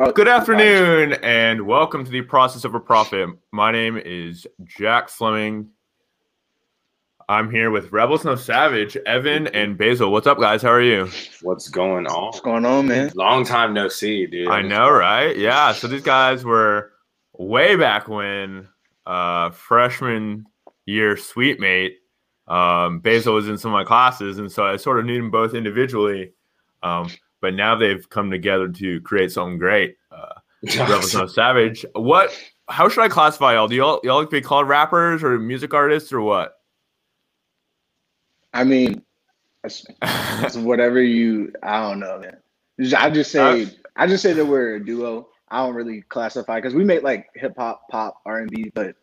[0.00, 3.28] Good afternoon and welcome to the Process of a Prophet.
[3.52, 5.68] My name is Jack Fleming.
[7.28, 10.10] I'm here with Rebels No Savage, Evan, and Basil.
[10.10, 10.62] What's up, guys?
[10.62, 11.10] How are you?
[11.42, 12.24] What's going on?
[12.24, 13.12] What's going on, man?
[13.14, 14.48] Long time no see, dude.
[14.48, 15.36] I know, right?
[15.36, 15.72] Yeah.
[15.74, 16.92] So these guys were
[17.34, 18.68] way back when
[19.04, 20.46] uh, freshman
[20.86, 21.98] year suite mate.
[22.48, 25.30] Um, Basil was in some of my classes, and so I sort of knew them
[25.30, 26.32] both individually.
[26.82, 27.10] Um,
[27.40, 29.96] but now they've come together to create something great.
[30.10, 30.34] Uh,
[30.78, 31.84] Rebels No Savage.
[31.94, 32.30] What?
[32.68, 33.68] How should I classify y'all?
[33.68, 36.56] Do y'all y'all like be called rappers or music artists or what?
[38.52, 39.02] I mean,
[39.64, 41.52] it's, it's whatever you.
[41.62, 42.36] I don't know, man.
[42.96, 43.66] I just say uh,
[43.96, 45.28] I just say that we're a duo.
[45.48, 48.94] I don't really classify because we make like hip hop, pop, R and B, but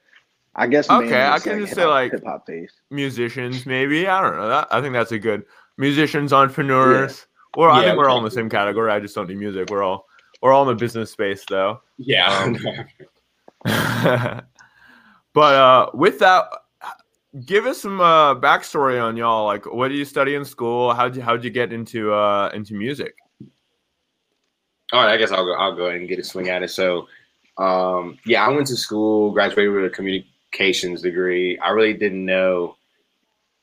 [0.56, 1.26] I guess okay.
[1.26, 4.08] I can like just say like hip hop face musicians, maybe.
[4.08, 4.48] I don't know.
[4.48, 5.44] That I think that's a good
[5.78, 7.20] musicians, entrepreneurs.
[7.20, 7.37] Yeah.
[7.58, 8.92] Or I think we're all in the same category.
[8.92, 9.72] I just don't do music.
[9.72, 10.06] We're all
[10.44, 11.82] we're all in the business space though.
[11.98, 12.32] Yeah.
[12.44, 12.56] Um,
[15.34, 16.46] but uh, with that,
[17.48, 19.48] give us some uh, backstory on y'all.
[19.48, 20.94] Like, what do you study in school?
[20.94, 23.16] How'd you how'd you get into uh, into music?
[24.94, 25.54] All right, I guess I'll go.
[25.54, 26.70] I'll go ahead and get a swing at it.
[26.70, 27.08] So,
[27.58, 31.58] um, yeah, I went to school, graduated with a communications degree.
[31.58, 32.77] I really didn't know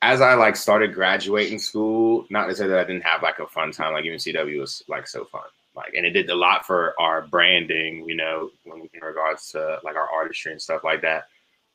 [0.01, 2.25] as I like started graduating school.
[2.29, 3.93] Not to say that I didn't have like a fun time.
[3.93, 5.43] Like UNCW was like so fun.
[5.75, 8.07] Like, and it did a lot for our branding.
[8.07, 11.25] You know, in regards to like our artistry and stuff like that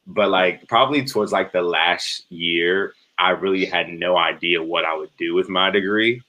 [0.07, 4.97] but like probably towards like the last year, I really had no idea what I
[4.97, 6.23] would do with my degree.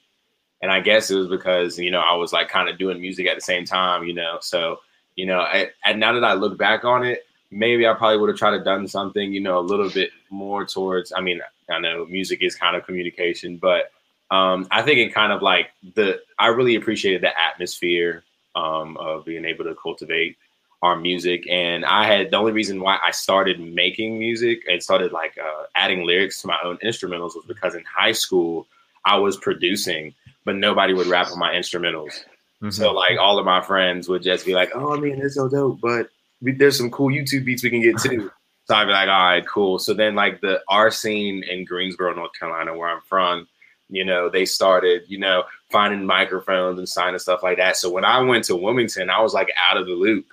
[0.62, 3.28] And I guess it was because, you know, I was like kind of doing music
[3.28, 4.38] at the same time, you know.
[4.42, 4.82] So,
[5.16, 8.30] you know, I, and now that I look back on it, maybe I probably would
[8.30, 11.80] have tried to done something, you know, a little bit more towards, I mean, I
[11.80, 13.92] know music is kind of communication, but
[14.30, 18.24] um, I think it kind of like the, I really appreciated the atmosphere
[18.56, 20.38] um, of being able to cultivate
[20.82, 21.48] our music.
[21.50, 25.64] And i had the only reason why i started making music and started like uh,
[25.76, 28.68] adding lyrics to my own instrumentals was because in high school
[29.06, 30.14] i was producing
[30.44, 32.14] but nobody would rap on my instrumentals.
[32.62, 32.70] Mm-hmm.
[32.70, 35.80] so like all of my friends would just be like oh man it's so dope
[35.82, 36.10] but
[36.42, 38.32] we, there's some cool youtube beats we can get too
[38.66, 42.14] so i'd be like all right cool so then like the r scene in greensboro
[42.14, 43.48] north carolina where i'm from
[43.92, 47.76] you know, they started, you know, finding microphones and signing stuff like that.
[47.76, 50.26] So when I went to Wilmington, I was like out of the loop.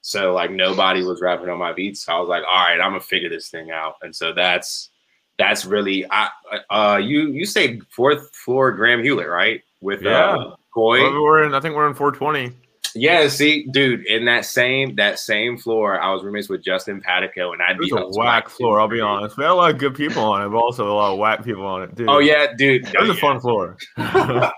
[0.00, 2.06] So like nobody was rapping on my beats.
[2.06, 3.96] So I was like, all right, I'm gonna figure this thing out.
[4.00, 4.90] And so that's
[5.38, 6.28] that's really I
[6.70, 9.60] uh you you say fourth floor Graham Hewlett, right?
[9.82, 10.36] With yeah.
[10.36, 11.00] uh Coy.
[11.00, 12.56] we're in I think we're in 420.
[12.94, 17.52] Yeah, see, dude, in that same that same floor, I was roommates with Justin Patico,
[17.52, 18.80] and I'd be a whack floor.
[18.80, 19.36] I'll be honest.
[19.36, 21.44] We had a lot of good people on it, but also a lot of whack
[21.44, 22.08] people on it, dude.
[22.08, 23.76] Oh yeah, dude, it was oh, a fun floor.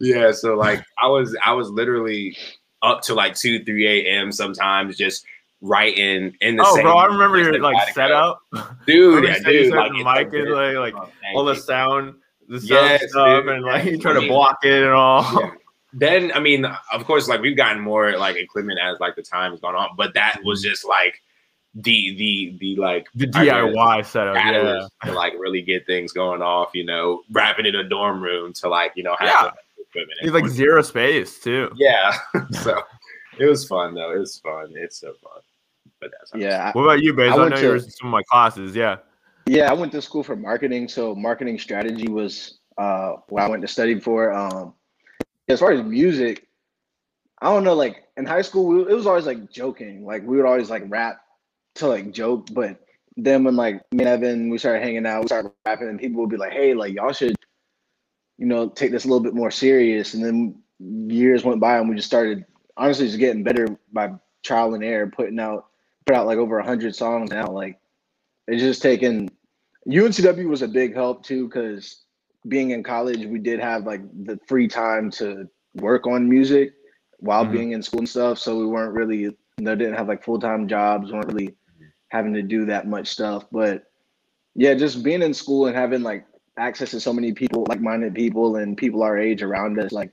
[0.00, 2.36] yeah, so like I was, I was literally
[2.82, 4.32] up to like two, three a.m.
[4.32, 5.24] sometimes, just
[5.60, 6.64] writing in the.
[6.66, 8.40] Oh, bro, I remember your like setup,
[8.86, 9.24] dude.
[9.28, 12.14] yeah, dude, like the mic and like, like oh, all the sound,
[12.48, 15.22] the sound yes, stuff, dude, and like you try to block it and all.
[15.40, 15.50] Yeah.
[15.98, 19.52] Then I mean, of course, like we've gotten more like equipment as like the time
[19.52, 21.22] has gone on, but that was just like
[21.74, 26.70] the the the like the DIY setup, yeah, to like really get things going off.
[26.74, 29.50] You know, rapping in a dorm room to like you know have yeah
[29.96, 30.18] equipment.
[30.20, 31.70] He's like zero space too.
[31.76, 32.16] Yeah.
[32.50, 32.82] so
[33.38, 34.12] it was fun though.
[34.12, 34.72] It was fun.
[34.74, 35.42] It's so fun.
[36.00, 36.72] But that's yeah.
[36.72, 37.32] What about you, Baze?
[37.32, 38.74] I, I know to, you were in some of my classes.
[38.74, 38.96] Yeah.
[39.46, 40.88] Yeah, I went to school for marketing.
[40.88, 44.32] So marketing strategy was uh what I went to study for.
[44.32, 44.74] Um
[45.48, 46.46] as far as music,
[47.40, 50.04] I don't know, like in high school, we, it was always like joking.
[50.04, 51.20] Like we would always like rap
[51.76, 52.80] to like joke, but
[53.16, 56.20] then when like me and Evan we started hanging out, we started rapping, and people
[56.20, 57.36] would be like, "Hey, like y'all should
[58.38, 60.14] you know, take this a little bit more serious.
[60.14, 62.44] And then years went by and we just started
[62.76, 65.66] honestly just getting better by trial and error, putting out
[66.04, 67.50] put out like over hundred songs now.
[67.50, 67.78] Like
[68.46, 69.30] it's just taken
[69.88, 72.04] UNCW was a big help too, because
[72.48, 76.72] being in college, we did have like the free time to work on music
[77.18, 77.52] while mm-hmm.
[77.52, 78.38] being in school and stuff.
[78.38, 81.54] So we weren't really, know, didn't have like full time jobs, weren't really
[82.08, 83.44] having to do that much stuff.
[83.50, 83.84] But
[84.54, 86.26] yeah, just being in school and having like
[86.56, 89.92] access to so many people, like-minded people, and people our age around us.
[89.92, 90.12] Like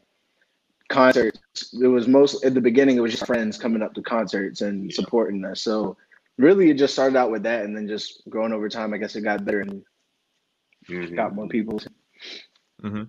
[0.90, 2.98] concerts, it was most at the beginning.
[2.98, 4.96] It was just friends coming up to concerts and yeah.
[4.96, 5.62] supporting us.
[5.62, 5.98] So
[6.38, 8.94] really, it just started out with that, and then just growing over time.
[8.94, 9.84] I guess it got better and
[10.90, 11.16] mm-hmm.
[11.16, 11.80] got more people.
[12.84, 13.04] Mm-hmm.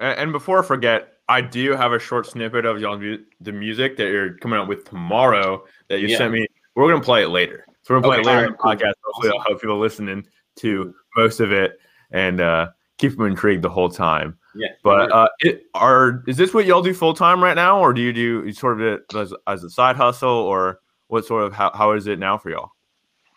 [0.00, 2.98] And before I forget, I do have a short snippet of y'all
[3.40, 6.18] the music that you're coming out with tomorrow that you yeah.
[6.18, 6.46] sent me.
[6.74, 7.64] We're gonna play it later.
[7.82, 8.94] So we're gonna okay, play it later in the podcast.
[9.04, 10.26] Hopefully, I'll have people listening
[10.56, 11.78] to most of it
[12.10, 14.36] and uh, keep them intrigued the whole time.
[14.54, 14.68] Yeah.
[14.82, 18.02] But uh, it, are is this what y'all do full time right now, or do
[18.02, 21.52] you do you sort of it as, as a side hustle, or what sort of
[21.52, 22.70] how, how is it now for y'all?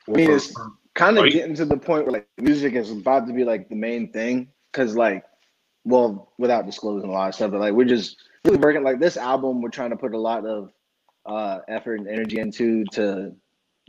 [0.07, 0.53] I mean, it's
[0.93, 3.75] kind of getting to the point where like music is about to be like the
[3.75, 5.23] main thing, because like,
[5.85, 9.17] well, without disclosing a lot of stuff, but like we're just really working like this
[9.17, 9.61] album.
[9.61, 10.71] We're trying to put a lot of
[11.25, 13.33] uh, effort and energy into to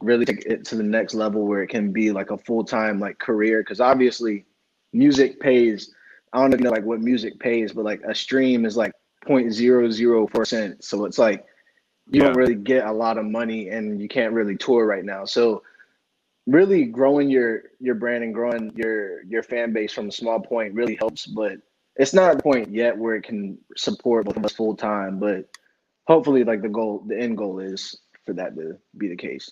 [0.02, 3.00] really take it to the next level where it can be like a full time
[3.00, 3.60] like career.
[3.60, 4.44] Because obviously,
[4.92, 5.94] music pays.
[6.32, 8.76] I don't know if you know like what music pays, but like a stream is
[8.76, 8.92] like
[9.26, 10.84] 0.004 percent.
[10.84, 11.46] So it's like
[12.10, 12.26] you Yeah.
[12.26, 15.24] don't really get a lot of money and you can't really tour right now.
[15.24, 15.62] So
[16.46, 20.74] really growing your your brand and growing your your fan base from a small point
[20.74, 21.58] really helps, but
[21.96, 25.18] it's not at the point yet where it can support both of us full time.
[25.18, 25.48] But
[26.06, 29.50] hopefully like the goal the end goal is for that to be the case.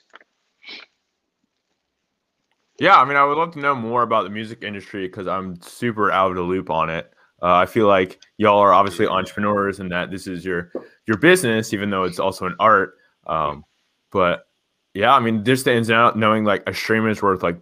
[2.79, 5.61] Yeah, I mean, I would love to know more about the music industry because I'm
[5.62, 7.12] super out of the loop on it.
[7.41, 10.73] Uh, I feel like y'all are obviously entrepreneurs and that this is your
[11.06, 12.94] your business, even though it's also an art.
[13.26, 13.64] Um,
[14.11, 14.47] but
[14.93, 17.61] yeah, I mean, just the ins and out, knowing like a stream is worth like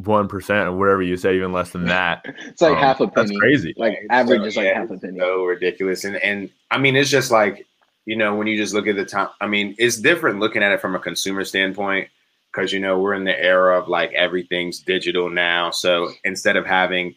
[0.00, 2.24] 0.001 percent or whatever you say, even less than that.
[2.46, 3.38] It's like Um, half a That's penny.
[3.38, 3.74] crazy.
[3.76, 5.18] Like average so- is like yeah, half a penny.
[5.18, 6.04] so ridiculous.
[6.04, 7.66] And and I mean, it's just like
[8.06, 9.28] you know when you just look at the time.
[9.40, 12.08] I mean, it's different looking at it from a consumer standpoint
[12.52, 15.70] because you know we're in the era of like everything's digital now.
[15.70, 17.14] So instead of having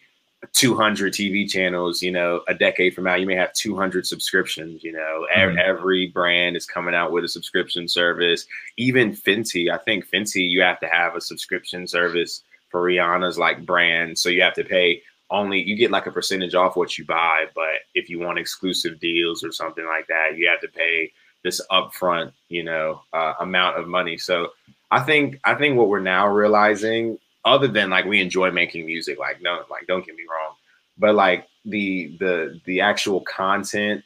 [0.54, 4.83] 200 TV channels, you know, a decade from now, you may have 200 subscriptions.
[4.83, 5.57] You know, Mhm.
[5.57, 8.45] every brand is coming out with a subscription service.
[8.78, 12.44] Even Fenty, I think Fenty, you have to have a subscription service
[12.75, 14.19] for Rihanna's like brand.
[14.19, 17.45] So you have to pay only you get like a percentage off what you buy,
[17.56, 21.10] but if you want exclusive deals or something like that, you have to pay
[21.42, 24.18] this upfront, you know, uh, amount of money.
[24.18, 24.50] So
[24.92, 29.19] I think I think what we're now realizing, other than like we enjoy making music,
[29.19, 30.56] like no, like don't get me wrong,
[30.98, 34.04] but like the the the actual content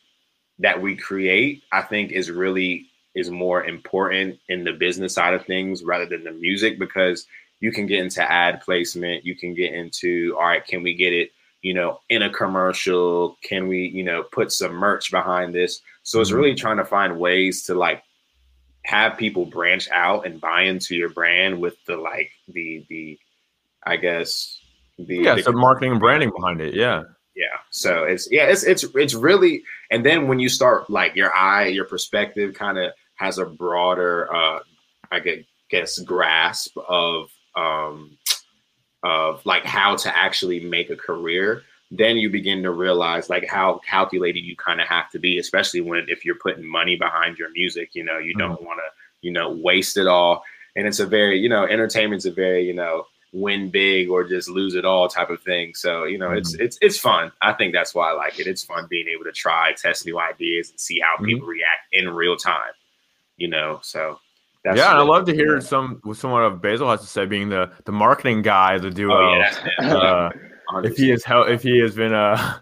[0.59, 5.43] that we create, I think is really is more important in the business side of
[5.47, 7.25] things rather than the music because
[7.59, 11.13] you can get into ad placement you can get into all right can we get
[11.13, 15.81] it you know in a commercial can we you know put some merch behind this
[16.03, 18.03] so it's really trying to find ways to like
[18.85, 23.19] have people branch out and buy into your brand with the like the the
[23.85, 24.59] i guess
[24.97, 26.73] the Yeah, the marketing and branding behind it.
[26.73, 27.03] Yeah.
[27.35, 31.35] yeah so it's yeah it's it's it's really and then when you start like your
[31.35, 34.59] eye your perspective kind of has a broader uh
[35.11, 35.19] i
[35.69, 37.29] guess grasp of
[37.59, 38.17] um
[39.03, 43.79] of like how to actually make a career then you begin to realize like how
[43.87, 47.49] calculated you kind of have to be especially when if you're putting money behind your
[47.51, 48.89] music you know you don't want to
[49.27, 50.43] you know waste it all
[50.75, 54.49] and it's a very you know entertainment's a very you know win big or just
[54.49, 55.73] lose it all type of thing.
[55.75, 57.31] So you know, it's it's it's fun.
[57.41, 58.47] I think that's why I like it.
[58.47, 61.25] It's fun being able to try, test new ideas, and see how Mhm.
[61.25, 62.73] people react in real time.
[63.37, 64.19] You know, so
[64.69, 65.37] that's yeah, and I love to yeah.
[65.37, 68.81] hear some what someone of Basil has to say, being the the marketing guy of
[68.81, 69.13] the duo.
[69.13, 70.29] Oh yeah, uh,
[70.83, 72.59] if he has help, if he has been uh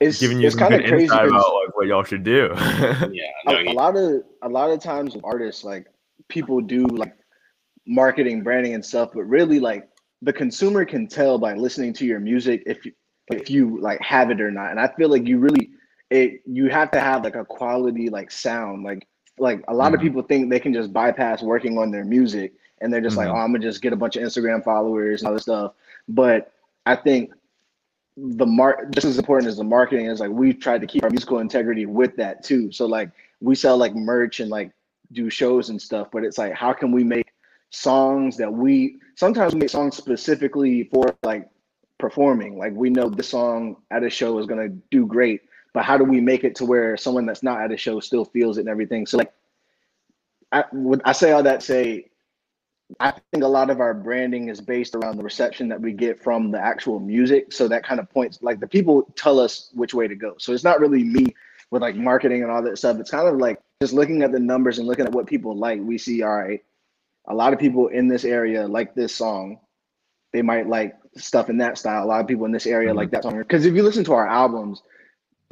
[0.00, 1.06] It's giving you it's some kind good of crazy.
[1.06, 2.50] about like what y'all should do.
[2.56, 5.86] yeah, no, a, a lot of a lot of times with artists like
[6.28, 7.14] people do like
[7.86, 9.88] marketing branding and stuff but really like
[10.22, 12.92] the consumer can tell by listening to your music if you
[13.28, 15.70] if you like have it or not and i feel like you really
[16.10, 19.06] it you have to have like a quality like sound like
[19.38, 20.04] like a lot of Mhm.
[20.04, 23.32] people think they can just bypass working on their music and they're just like Mhm.
[23.34, 25.72] oh i'm gonna just get a bunch of instagram followers and all this stuff
[26.08, 26.52] but
[26.86, 27.32] i think
[28.16, 31.10] the mark just as important as the marketing is like we've tried to keep our
[31.10, 33.10] musical integrity with that too so like
[33.40, 34.70] we sell like merch and like
[35.12, 37.32] do shows and stuff but it's like how can we make
[37.70, 41.48] songs that we sometimes we make songs specifically for like
[41.98, 45.40] performing like we know this song at a show is going to do great
[45.74, 48.24] but how do we make it to where someone that's not at a show still
[48.24, 49.32] feels it and everything so like
[50.52, 52.06] i would i say all that say
[53.00, 56.22] I think a lot of our branding is based around the reception that we get
[56.22, 57.52] from the actual music.
[57.52, 60.34] So that kind of points like the people tell us which way to go.
[60.38, 61.34] So it's not really me
[61.70, 62.98] with like marketing and all that stuff.
[62.98, 65.80] It's kind of like just looking at the numbers and looking at what people like.
[65.80, 66.62] We see, all right,
[67.28, 69.58] a lot of people in this area like this song.
[70.32, 72.04] They might like stuff in that style.
[72.04, 72.96] A lot of people in this area Mhm.
[72.96, 73.38] like that song.
[73.38, 74.82] Because if you listen to our albums,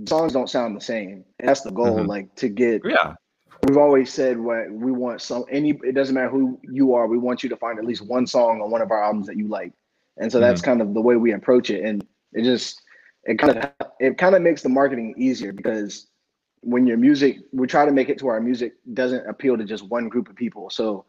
[0.07, 1.25] songs don't sound the same.
[1.39, 2.09] And that's the goal, Mhm.
[2.09, 3.15] like to get yeah.
[3.67, 7.19] we've always said what we want some any it doesn't matter who you are we
[7.19, 9.49] want you to find at least one song on one of our albums that you
[9.49, 9.73] like
[10.17, 12.81] and so that's kind of the way we approach it and it just
[13.25, 16.07] it kind of it kind of makes the marketing easier because
[16.63, 19.85] when your music we try to make it to our music doesn't appeal to just
[19.89, 21.05] one group of people so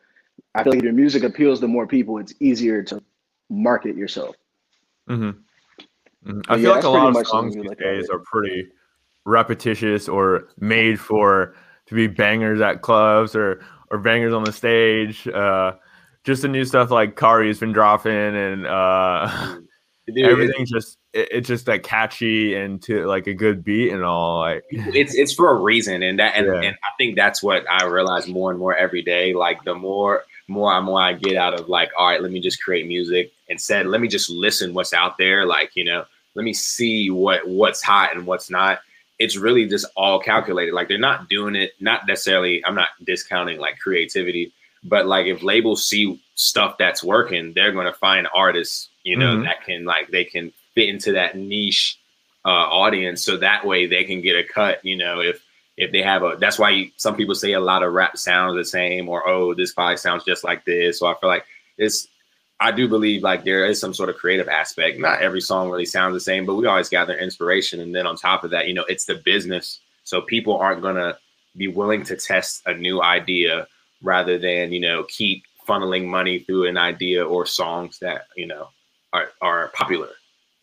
[0.55, 3.01] i feel like if your music appeals to more people it's easier to
[3.50, 4.36] market yourself
[5.07, 5.31] hmm
[6.25, 6.45] Mhm.
[6.50, 8.69] I feel yeah, like a lot of songs these at days are pretty
[9.25, 11.55] repetitious or made for
[11.87, 15.27] to be bangers at clubs or or bangers on the stage.
[15.27, 15.73] Uh,
[16.23, 19.57] just the new stuff like Kari's been dropping and uh,
[20.07, 24.03] Dude, everything's just it, it's just like catchy and to like a good beat and
[24.03, 24.39] all.
[24.39, 26.61] Like it's it's for a reason and that and, Yeah.
[26.61, 30.23] and i think that's what i realize more and more every day like the more
[30.47, 33.31] more and more i get out of like all right let me just create music
[33.47, 36.03] instead let me just listen what's out there like you know
[36.35, 38.79] let me see what what's hot and what's not
[39.23, 40.73] it's really just all calculated.
[40.73, 44.45] Like they're not doing it not necessarily i'm not discounting like creativity
[44.93, 49.33] but like if labels see stuff that's working they're going to find artists you know
[49.37, 49.43] Mhm.
[49.47, 51.97] that can like they can fit into that niche
[52.43, 53.19] uh, audience.
[53.23, 55.37] So that way they can get a cut you know if
[55.77, 58.55] if they have a that's why you, some people say a lot of rap sounds
[58.55, 60.99] the same or oh this probably sounds just like this.
[60.99, 61.45] So i feel like
[61.77, 62.07] it's
[62.61, 65.85] i do believe like there is some sort of creative aspect not every song really
[65.85, 68.73] sounds the same but we always gather inspiration and then on top of that you
[68.73, 71.17] know it's the business so people aren't gonna
[71.57, 73.67] be willing to test a new idea
[74.01, 78.69] rather than you know keep funneling money through an idea or songs that you know
[79.13, 80.09] are, are popular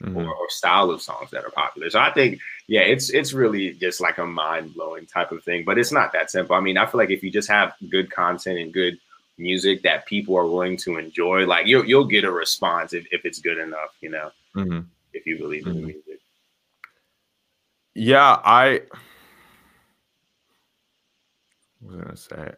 [0.02, 0.16] mhm.
[0.16, 1.90] or, or style of songs that are popular.
[1.90, 5.64] So I think, yeah, it's it's really just like a mind blowing type of thing.
[5.64, 6.56] But it's not that simple.
[6.56, 8.98] I mean, I feel like if you just have good content and good
[9.38, 13.24] music that people are willing to enjoy, like you'll you'll get a response if, if
[13.24, 14.86] it's good enough, you know, Mhm.
[15.12, 15.86] if you believe in the Mhm.
[15.86, 16.20] music.
[17.94, 18.82] Yeah, I
[21.80, 22.52] what was gonna say.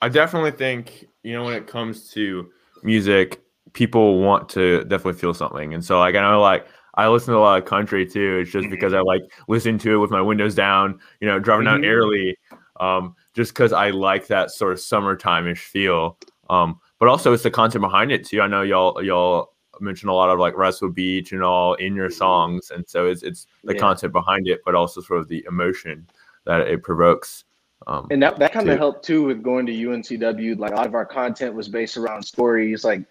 [0.00, 2.50] I definitely think you know when it comes to
[2.82, 7.32] music, people want to definitely feel something, and so like I know like I listen
[7.32, 8.38] to a lot of country too.
[8.42, 8.70] It's just Mhm.
[8.70, 11.88] because I like listen to it with my windows down, you know, driving down Mhm.
[11.88, 12.36] early,
[12.80, 16.18] um, just because I like that sort of summertime-ish feel.
[16.50, 18.40] Um, but also it's the content behind it too.
[18.40, 22.08] I know y'all y'all mentioned a lot of like Wrightsville Beach and all in your
[22.08, 22.12] Mhm.
[22.12, 23.80] songs, and so it's it's the Yeah.
[23.80, 26.06] content behind it, but also sort of the emotion
[26.44, 27.44] that it provokes.
[27.86, 30.58] Um, And that, that kind of helped too with going to UNCW.
[30.58, 33.02] Like a lot of our content was based around stories, like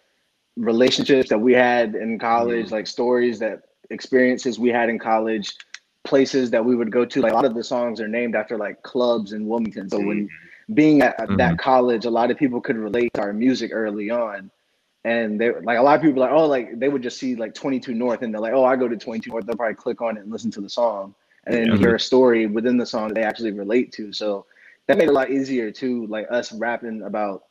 [0.56, 5.56] relationships that we had in college, like stories that experiences we had in college,
[6.04, 7.22] places that we would go to.
[7.22, 9.90] Like a lot of the songs are named after like clubs in Wilmington.
[9.90, 10.74] So when mm-hmm.
[10.74, 11.56] being at at that mm-hmm.
[11.56, 14.52] college, a lot of people could relate to our music early on.
[15.06, 17.54] And they like a lot of people like, oh, like they would just see like
[17.54, 19.46] 22 North and they're like, oh, I go to 22 North.
[19.46, 21.14] They'll probably click on it and listen to the song
[21.46, 21.78] and then Yeah.
[21.78, 24.14] hear a story within the song that they actually relate to.
[24.14, 24.46] So
[24.88, 27.46] that made it a lot easier too, like us rapping about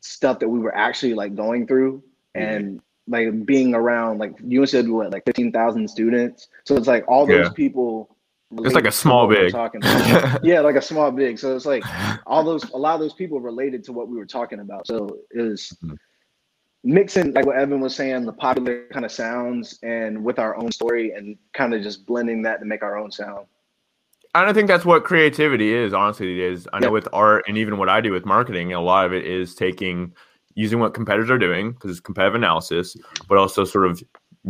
[0.00, 2.02] stuff that we were actually like going through
[2.36, 2.48] mm-hmm.
[2.48, 6.48] and like being around like UNCW what like 15,000 students.
[6.64, 7.52] So it's like all those Yeah.
[7.52, 8.16] people
[8.58, 9.50] It's like a small big.
[9.50, 10.44] talking about.
[10.44, 11.38] yeah, like a small big.
[11.38, 11.82] So it's like
[12.26, 14.86] all those a lot of those people related to what we were talking about.
[14.86, 15.96] So it was Mhm.
[16.84, 20.70] mixing like what Evan was saying, the popular kind of sounds and with our own
[20.70, 23.46] story and kind of just blending that to make our own sound.
[24.34, 25.92] I think that's what creativity is.
[25.92, 26.66] Honestly, it is.
[26.72, 26.92] I know Yeah.
[26.92, 30.12] with art and even what I do with marketing, a lot of it is taking
[30.54, 32.96] using what competitors are doing because it's competitive analysis,
[33.28, 34.02] but also sort of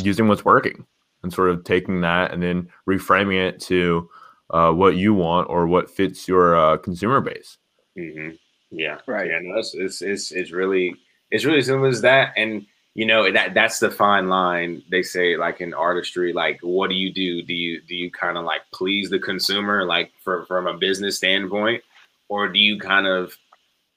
[0.03, 0.87] using what's working
[1.23, 4.09] and sort of taking that and then reframing it to
[4.51, 7.59] uh, what you want or what fits your uh, consumer base.
[7.97, 8.31] hmm
[8.71, 8.99] Yeah.
[9.07, 9.29] Right.
[9.29, 9.39] Yeah.
[9.43, 10.95] No, it's, it's it's it's really
[11.31, 14.83] it's really simple as that, and you know that that's the fine line.
[14.91, 17.43] They say like in artistry, like what do you do?
[17.43, 21.17] Do you do you kind of like please the consumer, like for, from a business
[21.17, 21.83] standpoint,
[22.29, 23.37] or do you kind of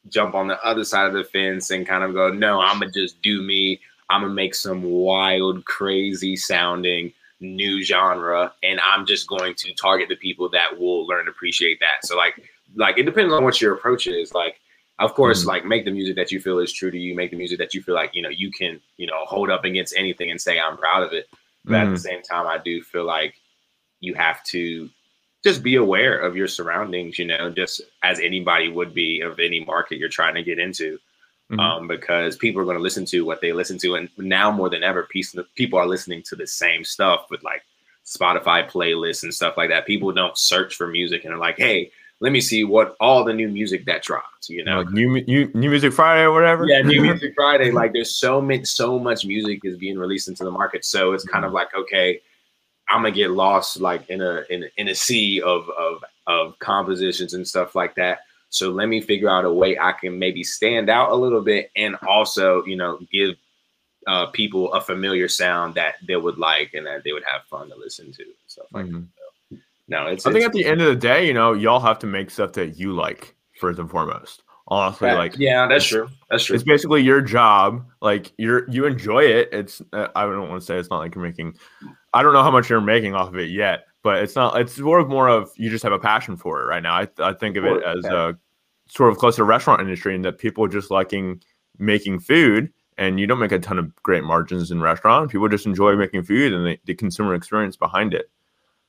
[0.10, 2.92] jump on the other side of the fence and kind of go, no, I'm gonna
[2.92, 3.80] just do me.
[4.10, 10.10] I'm gonna make some wild, crazy sounding new genre, and I'm just going to target
[10.10, 12.06] the people that will learn to appreciate that.
[12.08, 12.36] So like
[12.76, 14.34] like it depends on what your approach is.
[14.34, 14.60] Like,
[15.00, 15.48] of course, Mhm.
[15.48, 17.16] like make the music that you feel is true to you.
[17.16, 19.66] Make the music that you feel like you know you can you know hold up
[19.66, 21.28] against anything and say I'm proud of it.
[21.66, 22.00] But at the Mhm.
[22.00, 23.36] same time, I do feel like
[24.02, 24.90] you have to
[25.46, 27.18] just be aware of your surroundings.
[27.20, 31.00] You know, just as anybody would be of any market you're trying to get into.
[31.52, 31.60] Mhm.
[31.60, 34.68] Um, because people are going to listen to what they listen to, and now more
[34.68, 35.08] than ever,
[35.54, 37.64] people are listening to the same stuff with like
[38.04, 39.86] Spotify playlists and stuff like that.
[39.86, 43.34] People don't search for music and are like, "Hey, let me see what all the
[43.34, 46.66] new music that dropped." You know, like new, new new music Friday or whatever.
[46.68, 47.70] yeah, New Music Friday.
[47.70, 50.84] Like, there's so much, so much music is being released into the market.
[50.84, 52.22] So it's kind of like, okay,
[52.90, 56.58] I'm gonna get lost like in a in a, in a sea of of of
[56.60, 58.20] compositions and stuff like that.
[58.50, 61.72] So let me figure out a way I can maybe stand out a little bit
[61.76, 63.36] and also, you know, give
[64.08, 67.70] uh, people a familiar sound that they would like and that they would have fun
[67.70, 68.24] to listen to.
[68.24, 69.08] and Stuff like Mhm.
[69.52, 69.60] that.
[69.88, 70.26] No, it's.
[70.26, 72.54] I think at the end of the day, you know, y'all have to make stuff
[72.54, 74.44] that you like first and foremost.
[74.68, 76.10] Honestly, like Yeah, that's true.
[76.30, 76.56] That's true.
[76.56, 77.86] it's basically your job.
[78.02, 79.50] Like you're you enjoy it.
[79.52, 81.56] It's uh, I don't want to say it's not like you're making.
[82.14, 84.60] I don't know how much you're making off of it yet, but it's not.
[84.60, 86.96] It's sort of more of you just have a passion for it right now.
[86.96, 88.30] I I think of it as yeah.
[88.30, 88.34] a
[88.88, 91.44] sort of close to restaurant industry, and that people just liking
[91.78, 92.72] making food.
[92.98, 95.30] And you don't make a ton of great margins in restaurant.
[95.30, 98.32] People just enjoy making food and the, the consumer experience behind it.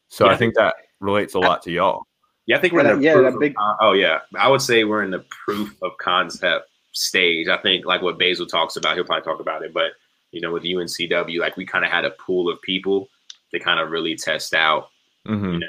[0.07, 2.07] So I think that relates a lot to y'all.
[2.47, 4.49] Yeah, I think we're in the yeah, proof that of big- con- oh yeah, I
[4.49, 7.49] would say we're in the proof of concept stage.
[7.49, 9.93] I think like what Basil talks about, he'll probably talk about it, but
[10.33, 13.09] you know, with UNCW, like we kind of had a pool of people
[13.53, 14.89] to kind of really test out,
[15.27, 15.55] Mhm.
[15.55, 15.67] you know,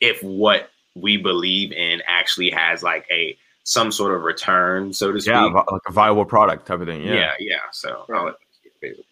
[0.00, 5.20] if what we believe in actually has like a some sort of return, so to
[5.20, 5.32] speak.
[5.34, 7.02] Yeah, like a viable product type of thing.
[7.02, 7.32] yeah, Yeah.
[7.38, 7.56] yeah.
[7.72, 8.18] So Right.
[8.18, 8.34] I'll let
[8.80, 9.04] Basil.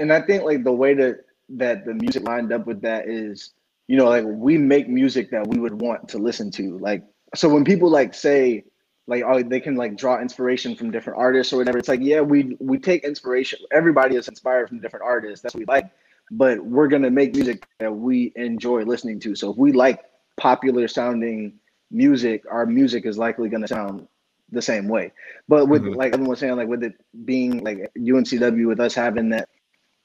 [0.00, 3.50] and I think like the way that that the music lined up with that is,
[3.88, 6.78] you know, like we make music that we would want to listen to.
[6.78, 7.02] Like
[7.34, 8.64] so when people like say
[9.06, 12.20] like oh they can like draw inspiration from different artists or whatever, it's like yeah
[12.20, 13.58] we we take inspiration.
[13.72, 15.42] Everybody is inspired from different artists.
[15.42, 15.86] That's what we like,
[16.30, 19.34] but we're gonna make music that we enjoy listening to.
[19.34, 20.00] So if we like
[20.36, 21.58] popular sounding
[21.90, 24.06] music, our music is likely gonna sound
[24.50, 25.12] the same way.
[25.48, 25.94] But with Mhm.
[25.94, 29.48] like everyone was saying, like with it being like UNCW, with us having that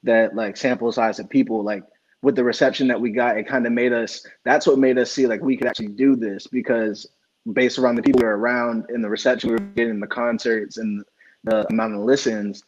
[0.04, 1.82] that like sample size of people, like
[2.22, 4.24] with the reception that we got, it kind of made us.
[4.44, 7.06] That's what made us see like we could actually do this because
[7.52, 10.78] based around the people we were around and the reception we were getting, the concerts
[10.78, 11.04] and
[11.44, 12.62] the amount of listens,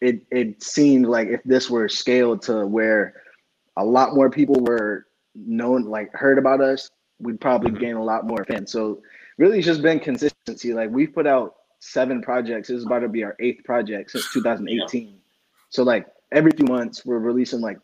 [0.00, 3.22] it it seemed like if this were scaled to where
[3.76, 7.80] a lot more people were known, like heard about us, we'd probably Mhm.
[7.80, 8.72] gain a lot more fans.
[8.72, 9.02] So
[9.38, 10.74] really, it's just been consistency.
[10.74, 12.68] Like we've put out seven projects.
[12.68, 15.20] This is about to be our eighth project since 2018.
[15.68, 17.78] So like every few months, we're releasing like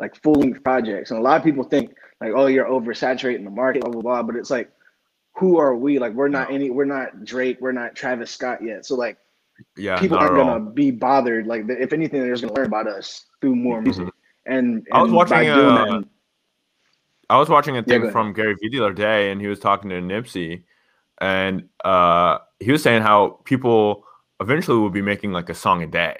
[0.00, 1.10] like full length projects.
[1.10, 4.22] And a lot of people think like, oh, you're oversaturating the market, blah blah blah.
[4.22, 4.72] But it's like,
[5.36, 5.98] who are we?
[5.98, 8.86] Like we're not any, we're not Drake, we're not Travis Scott yet.
[8.86, 9.18] So like
[9.76, 10.00] Yeah.
[10.00, 11.46] people aren't gonna be bothered.
[11.46, 14.08] Like if anything, they're just gonna learn about us through more music.
[14.46, 16.04] And, I was watching, uh, that,
[17.28, 18.12] I was watching a thing ahead.
[18.12, 20.64] from Gary Vee the other day, and he was talking to Nipsey,
[21.20, 24.04] and uh, he was saying how people
[24.40, 26.16] eventually will be making like a song a day.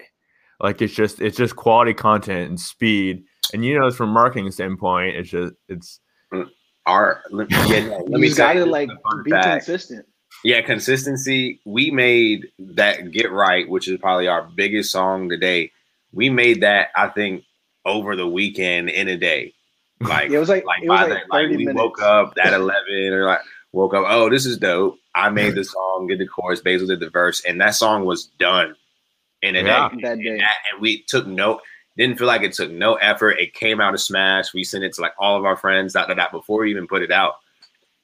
[0.61, 4.12] Like it's just it's just quality content and speed, and you know, it's from a
[4.12, 6.00] marketing standpoint, it's just it's
[6.33, 6.48] mm,
[6.87, 8.90] Our let, yeah, no, let you me just gotta like
[9.24, 9.64] be fact.
[9.66, 10.07] consistent.
[10.44, 11.61] Yeah, consistency.
[11.66, 15.70] We made that Get Right, which is probably our biggest song today.
[16.12, 17.44] We made that, I think,
[17.85, 19.53] over the weekend in a day.
[20.00, 21.76] Like, it was like like it was by like the, like we minutes.
[21.76, 23.40] woke up at eleven or like
[23.72, 24.96] woke up, oh, this is dope.
[25.14, 28.26] I made the song, did the chorus, Basil did the verse, and that song was
[28.38, 28.74] done
[29.42, 29.88] in a Yeah.
[29.90, 29.96] day.
[30.03, 30.38] that And, day.
[30.38, 31.61] that- and we took no
[32.01, 33.33] didn't feel like it took no effort.
[33.33, 34.53] It came out a smash.
[34.55, 36.87] We sent it to like all of our friends, that, that, that before we even
[36.87, 37.37] put it out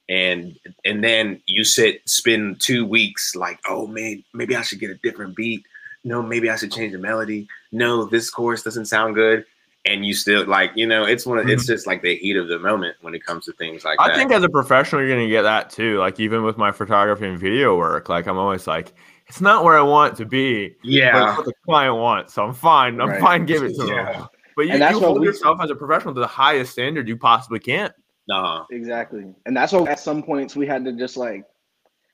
[0.09, 4.89] and and then you sit spend two weeks like oh man maybe i should get
[4.89, 5.65] a different beat
[6.05, 9.45] no maybe i should change the melody no this chorus doesn't sound good
[9.87, 11.73] and you still like you know it's one of it's mm-hmm.
[11.73, 14.17] just like the heat of the moment when it comes to things like I that
[14.17, 15.97] think as a professional, you're gonna get that too.
[15.97, 18.93] Like even with my photography and video work, like I'm always like,
[19.27, 22.33] it's not where I want it to be, but yeah it's what the client wants.
[22.33, 22.99] So I'm fine.
[23.01, 23.19] I'm Right.
[23.21, 23.45] fine.
[23.45, 24.13] Give it to Yeah.
[24.13, 24.27] them.
[24.55, 27.59] But you, that's you hold yourself as a professional to the highest standard you possibly
[27.59, 27.91] can.
[28.27, 29.25] no Exactly.
[29.45, 31.45] And that's why at some points we had to just like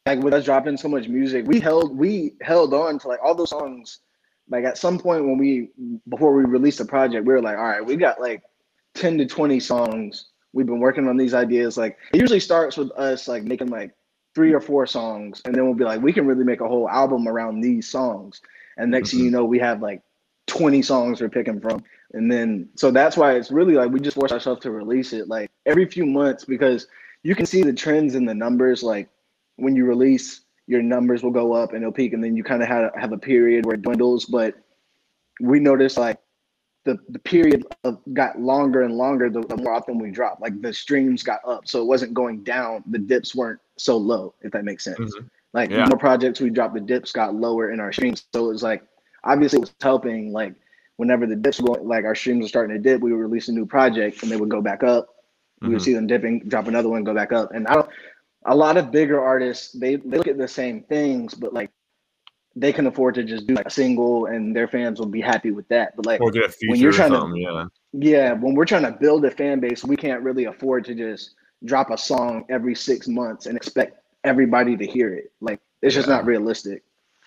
[0.05, 3.33] like with us dropping so much music, we held we held on to like all
[3.35, 3.99] those songs.
[4.49, 5.69] Like at some point when we
[6.09, 8.43] before we released the project, we were like, all right, we got like
[8.95, 10.25] 10 to 20 songs.
[10.51, 11.77] We've been working on these ideas.
[11.77, 13.91] Like it usually starts with us like making like
[14.35, 16.89] three or four songs, and then we'll be like, we can really make a whole
[16.89, 18.41] album around these songs.
[18.77, 19.35] And next thing you mm-hmm.
[19.35, 20.01] know, we have like
[20.47, 21.83] 20 songs we're picking from.
[22.13, 25.27] And then so that's why it's really like we just force ourselves to release it
[25.27, 26.87] like every few months because
[27.23, 28.83] you can see the trends in the numbers.
[28.83, 29.09] Like
[29.55, 32.61] when you release, your numbers will go up and it'll peak, and then you kind
[32.61, 34.25] of have have a period where it dwindles.
[34.25, 34.55] But
[35.41, 36.19] we noticed like
[36.85, 40.41] the the period of, got longer and longer the, the more often we dropped.
[40.41, 42.83] Like the streams got up, so it wasn't going down.
[42.87, 44.99] The dips weren't so low, if that makes sense.
[44.99, 45.29] Mhm.
[45.53, 45.83] Like Yeah.
[45.83, 48.25] the more projects we dropped, the dips got lower in our streams.
[48.33, 48.83] So it was like
[49.23, 50.31] obviously it was helping.
[50.31, 50.53] Like
[50.97, 53.47] whenever the dips were going, like our streams were starting to dip, we would release
[53.49, 55.07] a new project and they would go back up.
[55.61, 55.81] We would Mhm.
[55.83, 57.51] see them dipping, drop another one, go back up.
[57.53, 57.89] And I don't.
[58.45, 61.71] A lot of bigger artists they, they look at the same things, but like
[62.55, 65.49] they can afford to just do like a single and their fans will be happy
[65.51, 65.95] with that.
[65.95, 66.33] But like when
[66.77, 67.65] you're trying to- yeah.
[67.93, 71.35] yeah, when we're trying to build a fan base, we can't really afford to just
[71.65, 75.31] drop a song every six months and expect everybody to hear it.
[75.41, 76.15] Like it's just Yeah.
[76.15, 76.83] not realistic.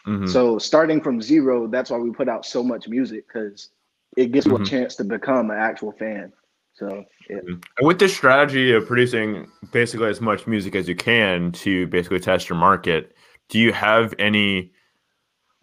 [0.07, 0.29] Mhm.
[0.29, 3.71] So starting from zero, that's why we put out so much music because
[4.17, 4.63] it gives you Mhm.
[4.63, 6.33] a chance to become an actual fan.
[6.75, 7.39] So yeah.
[7.39, 12.21] And with this strategy of producing basically as much music as you can to basically
[12.21, 13.15] test your market,
[13.49, 14.73] do you have any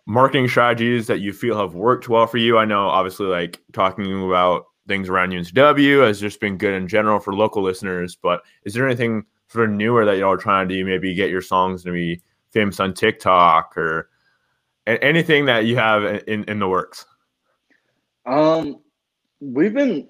[0.06, 2.58] marketing strategies that you feel have worked well for you?
[2.58, 7.20] I know, obviously, like talking about things around UNCW has just been good in general
[7.20, 10.76] for local listeners, but is there anything sort of newer that y'all are trying to
[10.76, 10.86] do?
[10.86, 14.10] Maybe get your songs to be famous on TikTok or
[14.88, 17.06] anything that you have in, in the works?
[18.26, 18.82] Um,
[19.40, 20.08] we've been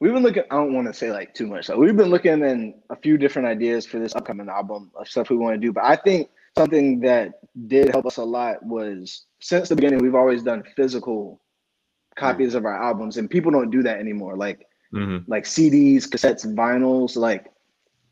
[0.00, 0.44] we've been looking.
[0.50, 1.66] I don't want to say like too much.
[1.66, 5.30] So we've been looking in a few different ideas for this upcoming album of stuff
[5.30, 5.72] we want to do.
[5.72, 10.14] But I think something that did help us a lot was since the beginning we've
[10.14, 11.40] always done physical
[12.18, 14.36] copies of our albums, and people don't do that anymore.
[14.36, 15.30] Like mm-hmm.
[15.30, 17.16] like CDs, cassettes, vinyls.
[17.16, 17.52] Like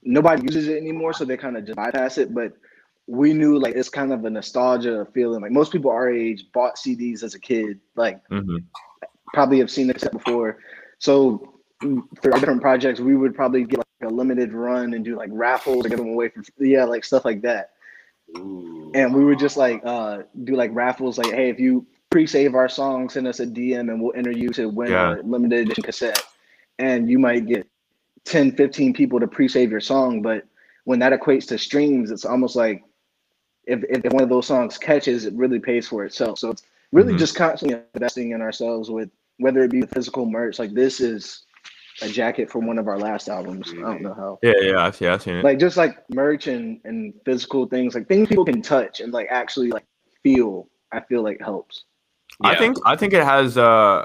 [0.03, 2.35] nobody uses it anymore, so they kind of just bypass it.
[2.35, 2.53] But
[3.07, 5.43] we knew like it's kind of a nostalgia feeling.
[5.43, 7.81] Like most people our age bought CDs as a kid.
[7.95, 8.59] Like mm-hmm.
[9.33, 10.59] probably have seen the cassette before.
[10.99, 15.31] So for different projects, we would probably get like a limited run and do like
[15.33, 17.73] raffles to get them away from yeah, like stuff like that.
[18.39, 18.91] Ooh.
[18.95, 22.67] And we would just like uh do like raffles, like hey, if you pre-save our
[22.67, 25.17] song, send us a DM and we'll enter you to win yeah.
[25.17, 26.23] a limited edition cassette.
[26.79, 27.69] And you might get
[28.25, 30.47] 10, 15 people to pre-save your song, but
[30.85, 32.83] when that equates to streams, it's almost like
[33.65, 36.39] if, if one of those songs catches, it really pays for itself.
[36.39, 37.19] So it's really mm-hmm.
[37.19, 41.45] just constantly investing in ourselves with whether it be physical merch, like this is
[42.01, 43.71] a jacket from one of our last albums.
[43.77, 44.39] I don't know how.
[44.43, 45.45] Yeah, yeah, I've, yeah, I've seen it.
[45.45, 49.27] Like just like merch and and physical things, like things people can touch and like
[49.31, 49.85] actually like
[50.23, 50.71] feel.
[50.93, 51.85] I feel like helps.
[52.43, 52.51] Yeah.
[52.51, 53.57] I think I think it has.
[53.57, 54.05] uh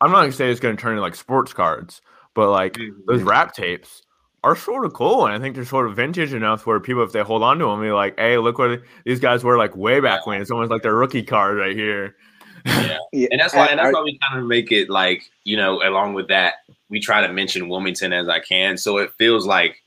[0.00, 2.00] I'm not gonna say it's gonna turn into like sports cards,
[2.34, 3.00] but like mm-hmm.
[3.06, 4.02] those rap tapes
[4.44, 7.12] are sort of cool, and I think they're sort of vintage enough where people, if
[7.12, 10.00] they hold on to them, be like, "Hey, look what these guys were like way
[10.00, 12.16] back when." It's almost like their rookie card right here.
[12.64, 13.28] Yeah, yeah.
[13.32, 16.14] and that's why, and that's why we kind of make it like you know, along
[16.14, 16.54] with that,
[16.88, 19.82] we try to mention Wilmington as I can, so it feels like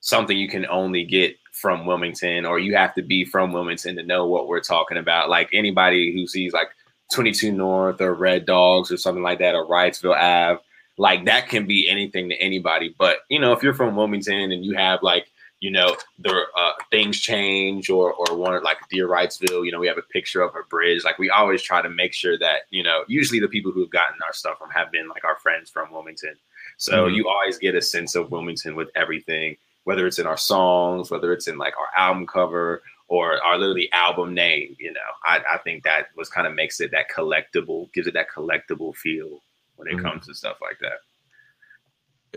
[0.00, 4.02] something you can only get from Wilmington, or you have to be from Wilmington to
[4.02, 5.28] know what we're talking about.
[5.28, 6.68] Like anybody who sees like
[7.12, 10.60] 22 North or Red Dogs or something like that, or Wrightsville Ave,
[10.98, 12.94] like that can be anything to anybody.
[12.98, 15.26] But you know, if you're from Wilmington and you have like
[15.60, 19.88] you know the uh, things change or or one like dear wrightsville you know we
[19.88, 22.82] have a picture of a bridge like we always try to make sure that you
[22.82, 25.68] know usually the people who have gotten our stuff from have been like our friends
[25.70, 26.34] from wilmington
[26.76, 27.14] so mm-hmm.
[27.14, 29.56] you always get a sense of wilmington with everything
[29.88, 33.90] whether it's in our songs whether it's in like our album cover or our literally
[33.92, 37.92] album name you know i, I think that was kind of makes it that collectible
[37.92, 39.40] gives it that collectible feel
[39.78, 40.06] when it mm-hmm.
[40.06, 40.98] comes to stuff like that.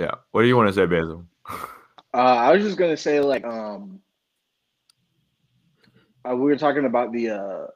[0.02, 0.12] Yeah.
[0.32, 1.26] What do you want to say, Basil?
[2.14, 4.02] Uh, I was just gonna say like um,
[6.30, 7.68] uh, we were talking about the uh,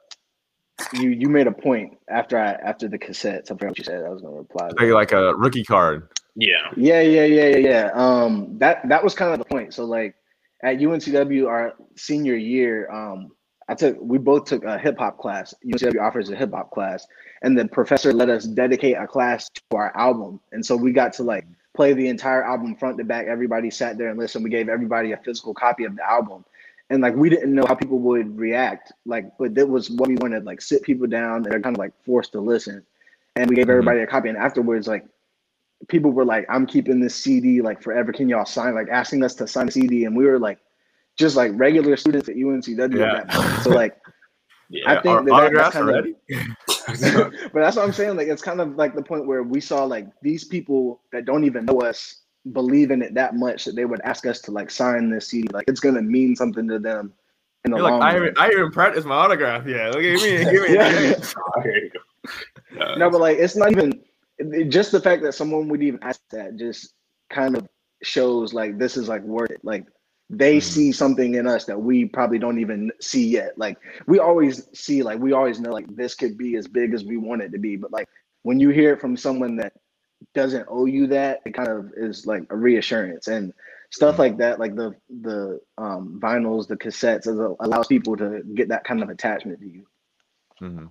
[0.92, 3.44] you you made a point after I after the cassette.
[3.46, 4.04] I forgot what you said.
[4.04, 4.68] I was gonna reply.
[4.78, 6.10] Like, like a rookie card.
[6.36, 6.70] Yeah.
[6.76, 7.90] Yeah, yeah, yeah, yeah, yeah.
[7.94, 9.74] Um, that that was kind of the point.
[9.74, 10.14] So like
[10.62, 13.32] at UNCW, our senior year, um,
[13.68, 15.54] I took we both took a hip hop class.
[15.64, 17.06] UNCW offers a hip hop class,
[17.42, 21.12] and the professor let us dedicate a class to our album, and so we got
[21.14, 23.26] to like play the entire album front to back.
[23.26, 24.44] Everybody sat there and listened.
[24.44, 26.44] We gave everybody a physical copy of the album,
[26.90, 28.92] and like we didn't know how people would react.
[29.06, 30.44] Like, but that was what we wanted.
[30.44, 32.84] Like, sit people down and they're kind of like forced to listen,
[33.36, 33.72] and we gave mm-hmm.
[33.72, 34.28] everybody a copy.
[34.28, 35.06] And afterwards, like
[35.88, 38.12] people were like, "I'm keeping this CD like forever.
[38.12, 40.58] Can y'all sign?" Like asking us to sign the CD, and we were like
[41.16, 43.16] just like regular students at UNCW yeah.
[43.16, 43.62] at that point.
[43.62, 43.96] So like
[44.68, 44.90] yeah.
[44.90, 46.06] I think that, that's kind of,
[47.52, 48.16] but that's what I'm saying.
[48.16, 51.44] Like it's kind of like the point where we saw like these people that don't
[51.44, 54.70] even know us believe in it that much that they would ask us to like
[54.70, 55.48] sign this CD.
[55.48, 57.12] Like it's gonna mean something to them.
[57.64, 59.66] In the You're long like, I even, I even practice my autograph.
[59.66, 60.44] Yeah, look at me.
[60.44, 60.74] Give me.
[62.78, 62.94] yeah.
[62.96, 64.05] no, but like it's not even it,
[64.68, 66.94] just the fact that someone would even ask that just
[67.30, 67.68] kind of
[68.02, 69.60] shows like this is like worth it.
[69.62, 69.86] Like
[70.28, 70.68] they mm-hmm.
[70.68, 73.56] see something in us that we probably don't even see yet.
[73.56, 77.04] Like we always see, like we always know, like this could be as big as
[77.04, 77.76] we want it to be.
[77.76, 78.08] But like
[78.42, 79.72] when you hear it from someone that
[80.34, 83.52] doesn't owe you that, it kind of is like a reassurance and
[83.90, 84.22] stuff mm-hmm.
[84.22, 84.58] like that.
[84.58, 87.26] Like the the um, vinyls, the cassettes,
[87.60, 89.86] allows people to get that kind of attachment to you.
[90.60, 90.86] Mm-hmm.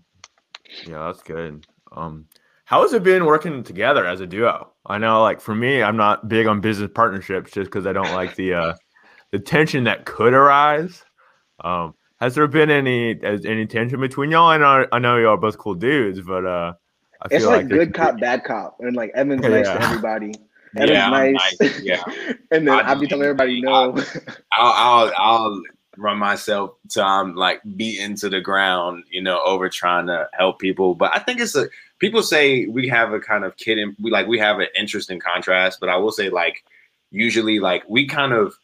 [0.90, 1.66] Yeah, that's good.
[1.92, 2.28] Um,
[2.66, 4.72] how has it been working together as a duo?
[4.86, 8.12] I know, like for me, I'm not big on business partnerships just because I don't
[8.12, 8.74] like the uh,
[9.32, 11.04] the tension that could arise.
[11.64, 14.48] Um, has there been any any tension between y'all?
[14.48, 16.74] I know I know y'all both cool dudes, but uh,
[17.22, 19.50] I it's like, like good cop, bad cop, and like Evan's yeah.
[19.50, 20.34] nice to everybody.
[20.76, 21.58] Evan's yeah, nice.
[21.62, 21.82] nice.
[21.82, 22.04] Yeah,
[22.52, 23.96] and then I'll be telling everybody no.
[24.54, 25.62] I'll, I'll I'll
[25.98, 30.60] run myself till I'm like beaten to the ground, you know, over trying to help
[30.60, 30.96] people.
[30.96, 31.68] But I think it's a
[32.00, 35.20] people say we have a kind of kid in we like we have an interesting
[35.20, 36.64] contrast, but I will say like
[37.12, 38.56] usually like we kind of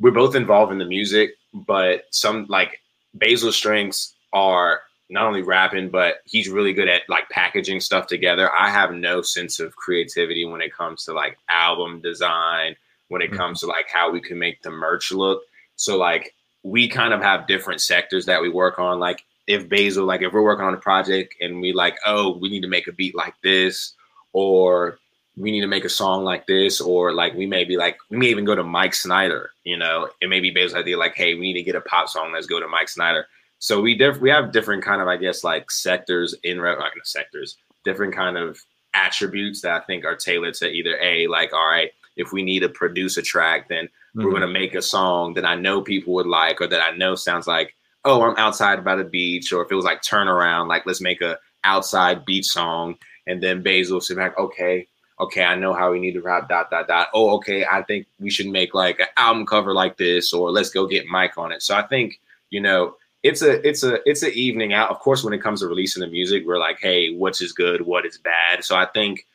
[0.00, 2.80] we're both involved in the music, but some like
[3.16, 8.52] Basil's strengths are not only rapping, but he's really good at like packaging stuff together.
[8.52, 12.74] I have no sense of creativity when it comes to like album design,
[13.08, 13.36] when it mm-hmm.
[13.36, 15.42] comes to like how we can make the merch look.
[15.76, 18.98] So like we kind of have different sectors that we work on.
[18.98, 22.48] Like if Basil, like if we're working on a project and we like, oh, we
[22.48, 23.94] need to make a beat like this,
[24.32, 24.98] or
[25.36, 28.16] we need to make a song like this, or like we may be like, we
[28.16, 31.34] may even go to Mike Snyder, you know, it may be Basil's idea like, hey,
[31.34, 33.26] we need to get a pop song, let's go to Mike Snyder.
[33.58, 36.92] So we diff- we have different kind of, I guess, like sectors in re- like
[37.04, 38.58] sectors, different kind of
[38.94, 42.60] attributes that I think are tailored to either a like, all right, if we need
[42.60, 44.24] to produce a track, then mm-hmm.
[44.24, 47.14] we're gonna make a song that I know people would like, or that I know
[47.14, 47.74] sounds like,
[48.06, 51.00] oh, I'm outside by the beach, or if it was like turn around, like let's
[51.00, 54.86] make a outside beach song, and then Basil sit back, okay,
[55.20, 57.08] okay, I know how we need to rap, dot dot dot.
[57.12, 60.70] Oh, okay, I think we should make like an album cover like this, or let's
[60.70, 61.62] go get Mike on it.
[61.62, 64.90] So I think you know it's a it's a it's an evening out.
[64.90, 67.82] Of course, when it comes to releasing the music, we're like, hey, what's is good,
[67.82, 68.64] what is bad.
[68.64, 69.26] So I think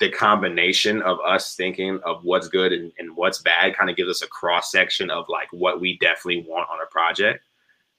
[0.00, 4.10] the combination of us thinking of what's good and, and what's bad kind of gives
[4.10, 7.44] us a cross section of like what we definitely want on a project.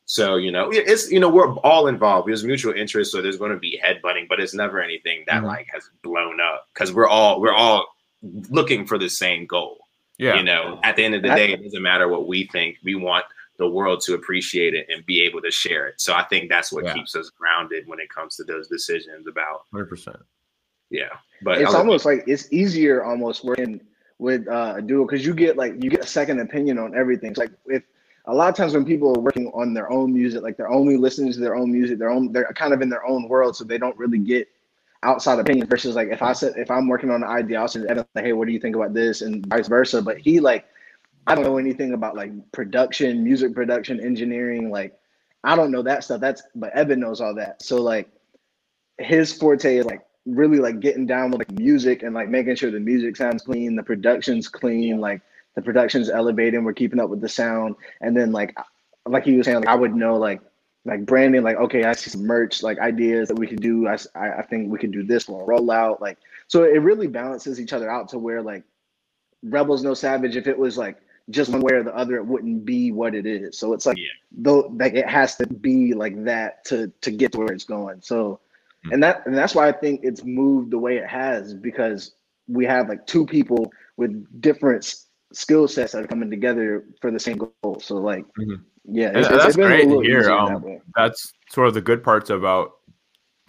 [0.10, 2.28] So you know, it's you know we're all involved.
[2.28, 5.46] There's mutual interest, so there's going to be headbutting, but it's never anything that mm-hmm.
[5.46, 7.86] like has blown up because we're all we're all
[8.50, 9.78] looking for the same goal.
[10.18, 12.78] Yeah, you know, at the end of the day, it doesn't matter what we think.
[12.84, 13.24] We want
[13.60, 16.02] the world to appreciate it and be able to share it.
[16.02, 16.96] So I think that's what yeah.
[16.96, 20.20] keeps us grounded when it comes to those decisions about 100%.
[20.90, 21.10] Yeah.
[21.44, 23.80] But it's almost like it's easier almost working
[24.18, 27.30] with uh, a duo because you get like you get a second opinion on everything.
[27.30, 27.84] It's like if
[28.30, 30.98] a lot of times when people are working on their own music, like they're only
[30.98, 33.64] listening to their own music, their own they're kind of in their own world, so
[33.64, 34.48] they don't really get
[35.02, 38.26] outside opinions versus like if I said if I'm working on an idea, I'll like,
[38.26, 39.22] hey, what do you think about this?
[39.22, 40.02] And vice versa.
[40.02, 40.66] But he like
[41.26, 44.70] I don't know anything about like production, music production, engineering.
[44.70, 44.98] Like,
[45.44, 46.22] I don't know that stuff.
[46.22, 47.62] That's but Evan knows all that.
[47.64, 48.10] So like,
[49.00, 52.70] his forte is like really like getting down with like music and like making sure
[52.70, 55.22] the music sounds clean, the production's clean, like
[55.60, 56.64] the production's elevating.
[56.64, 58.56] We're keeping up with the sound, and then like,
[59.06, 60.42] like he was saying, like, I would know like
[60.86, 63.88] like branding, like okay, I see some merch, like ideas that we could do.
[63.88, 66.18] I I think we could do this one rollout, like
[66.48, 68.64] so it really balances each other out to where like
[69.44, 70.98] Rebels No Savage, if it was like
[71.30, 73.58] just one way or the other, it wouldn't be what it is.
[73.58, 74.08] So it's like yeah.
[74.32, 78.02] though like it has to be like that to to get to where it's going.
[78.02, 78.40] So
[78.86, 78.94] mm-hmm.
[78.94, 82.14] and that and that's why I think it's moved the way it has because
[82.48, 84.96] we have like two people with different
[85.34, 87.80] skill sets that are coming together for the same goal.
[87.80, 88.56] So like mm-hmm.
[88.86, 90.32] yeah, it's, that's it's great to hear.
[90.32, 92.74] Um, that that's sort of the good parts about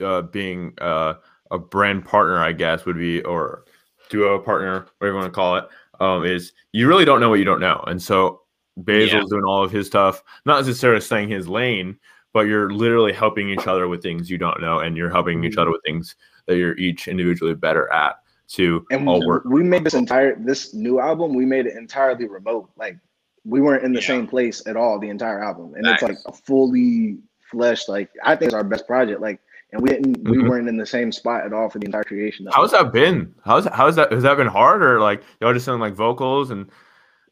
[0.00, 1.14] uh, being uh,
[1.50, 3.64] a brand partner, I guess, would be or
[4.08, 5.68] duo partner, whatever you want to call it
[6.00, 7.82] um, is you really don't know what you don't know.
[7.86, 8.42] And so
[8.82, 9.28] Basil's yeah.
[9.30, 11.98] doing all of his stuff, not necessarily staying his lane,
[12.32, 15.52] but you're literally helping each other with things you don't know, and you're helping each
[15.52, 15.60] mm-hmm.
[15.60, 16.16] other with things
[16.46, 18.16] that you're each individually better at
[18.52, 19.44] to and all work.
[19.44, 22.70] We made this entire this new album, we made it entirely remote.
[22.76, 22.96] Like
[23.44, 24.06] we weren't in the yeah.
[24.06, 25.74] same place at all the entire album.
[25.74, 25.94] And nice.
[25.94, 27.18] it's like a fully
[27.50, 29.20] fleshed, like I think it's our best project.
[29.20, 29.40] Like
[29.72, 30.30] and we didn't mm-hmm.
[30.30, 32.48] we weren't in the same spot at all for the entire creation.
[32.52, 33.34] How's that been?
[33.44, 36.68] How's how's that has that been hard or like y'all just sound like vocals and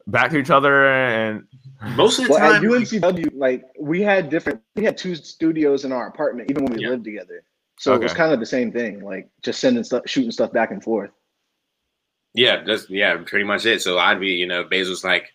[0.07, 1.43] back to each other and
[1.95, 5.85] most of the well, time at UNCW like we had different we had two studios
[5.85, 6.89] in our apartment even when we yeah.
[6.89, 7.43] lived together.
[7.79, 8.01] So okay.
[8.01, 10.83] it was kind of the same thing, like just sending stuff, shooting stuff back and
[10.83, 11.11] forth.
[12.33, 13.81] Yeah, that's yeah, pretty much it.
[13.81, 15.29] So I'd be, you know, Basil's like,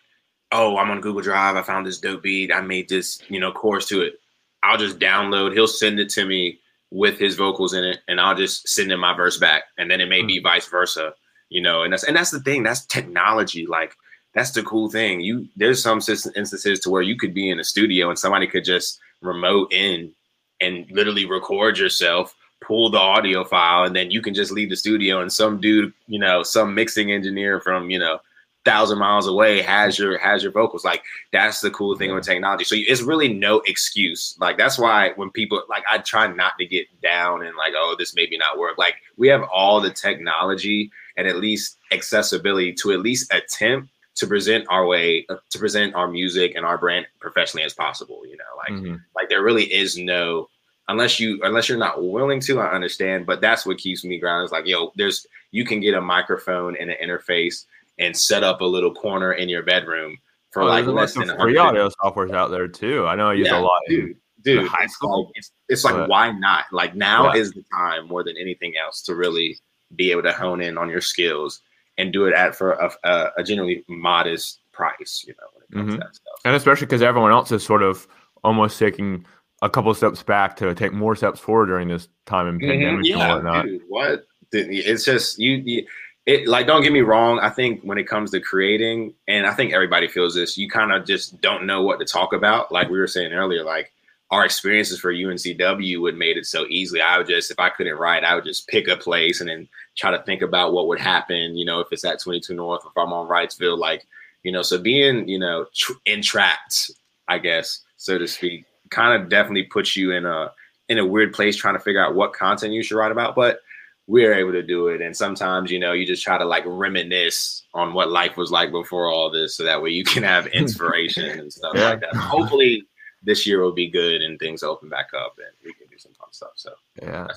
[0.51, 1.55] "Oh, I'm on Google Drive.
[1.55, 2.53] I found this dope beat.
[2.53, 4.19] I made this, you know, chorus to it.
[4.61, 5.53] I'll just download.
[5.53, 6.59] He'll send it to me
[6.91, 9.99] with his vocals in it, and I'll just send in my verse back, and then
[9.99, 10.43] it may be hmm.
[10.43, 11.15] vice versa,
[11.49, 11.81] you know.
[11.81, 12.61] And that's and that's the thing.
[12.61, 13.65] That's technology.
[13.65, 13.95] Like
[14.35, 15.19] that's the cool thing.
[15.19, 18.65] You there's some instances to where you could be in a studio and somebody could
[18.65, 20.13] just remote in
[20.61, 24.75] and literally record yourself, pull the audio file, and then you can just leave the
[24.75, 28.19] studio and some dude, you know, some mixing engineer from you know
[28.65, 30.83] thousand miles away has your has your vocals.
[30.83, 32.63] Like that's the cool thing with technology.
[32.65, 34.35] So it's really no excuse.
[34.39, 37.95] Like that's why when people like I try not to get down and like oh
[37.97, 38.77] this maybe not work.
[38.77, 44.27] Like we have all the technology and at least accessibility to at least attempt to
[44.27, 48.21] present our way uh, to present our music and our brand professionally as possible.
[48.25, 48.95] You know, like mm-hmm.
[49.15, 50.47] like there really is no
[50.87, 52.59] unless you unless you're not willing to.
[52.59, 54.45] I understand, but that's what keeps me grounded.
[54.45, 57.65] Is like yo, there's you can get a microphone and an interface
[57.99, 60.17] and set up a little corner in your bedroom
[60.51, 63.05] for oh, like less than free audio software's out there too.
[63.05, 63.81] I know I use yeah, a lot.
[63.87, 65.31] Dude, dude, high school.
[65.35, 66.65] It's, it's like but, why not?
[66.71, 67.41] Like now yeah.
[67.41, 69.57] is the time more than anything else to really
[69.95, 71.61] be able to hone in on your skills
[71.97, 75.71] and do it at for a, a, a genuinely modest price, you know, when it
[75.73, 75.97] comes Mhm.
[75.99, 76.33] to that stuff.
[76.45, 78.07] and especially because everyone else is sort of
[78.43, 79.25] almost taking
[79.61, 82.67] a couple steps back to take more steps forward during this time in Mhm.
[82.69, 83.65] pandemic and whatnot.
[83.65, 84.25] dude, what?
[84.51, 85.85] It's just you, you.
[86.25, 87.39] It like don't get me wrong.
[87.39, 90.91] I think when it comes to creating, and I think everybody feels this, you kind
[90.91, 92.71] of just don't know what to talk about.
[92.71, 93.91] Like we were saying earlier, like
[94.35, 96.99] our experiences for UNCW would made it so easily.
[97.01, 99.67] I would just, if I couldn't write, I would just pick a place and then
[99.97, 101.55] try to think about what would happen.
[101.55, 104.05] You know, if it's at 22 North, if I'm on Wrightsville, like
[104.43, 104.61] you know.
[104.61, 106.91] So being, you know, tr- entrapped,
[107.29, 110.51] I guess, so to speak, kind of definitely puts you in a
[110.89, 113.35] in a weird place trying to figure out what content you should write about.
[113.35, 113.59] But
[114.07, 115.01] we're able to do it.
[115.01, 118.71] And sometimes, you know, you just try to like reminisce on what life was like
[118.71, 121.89] before all this, so that way you can have inspiration and stuff Yeah.
[121.91, 122.15] like that.
[122.15, 122.83] Hopefully,
[123.25, 126.13] this year will be good and things open back up and we can do some
[126.13, 126.51] fun stuff.
[126.55, 127.27] So Yeah.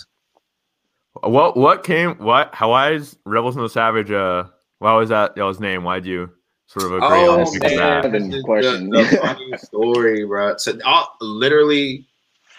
[1.23, 4.45] What what came what how why is Rebels No Savage uh
[4.79, 5.83] why was that y'all's name?
[5.83, 6.31] Why'd you
[6.69, 8.03] sort of agree on that's because of man.
[8.03, 8.13] that?
[8.13, 8.91] This is question.
[8.91, 10.57] The, the funny story, bro.
[10.59, 12.07] So uh, literally,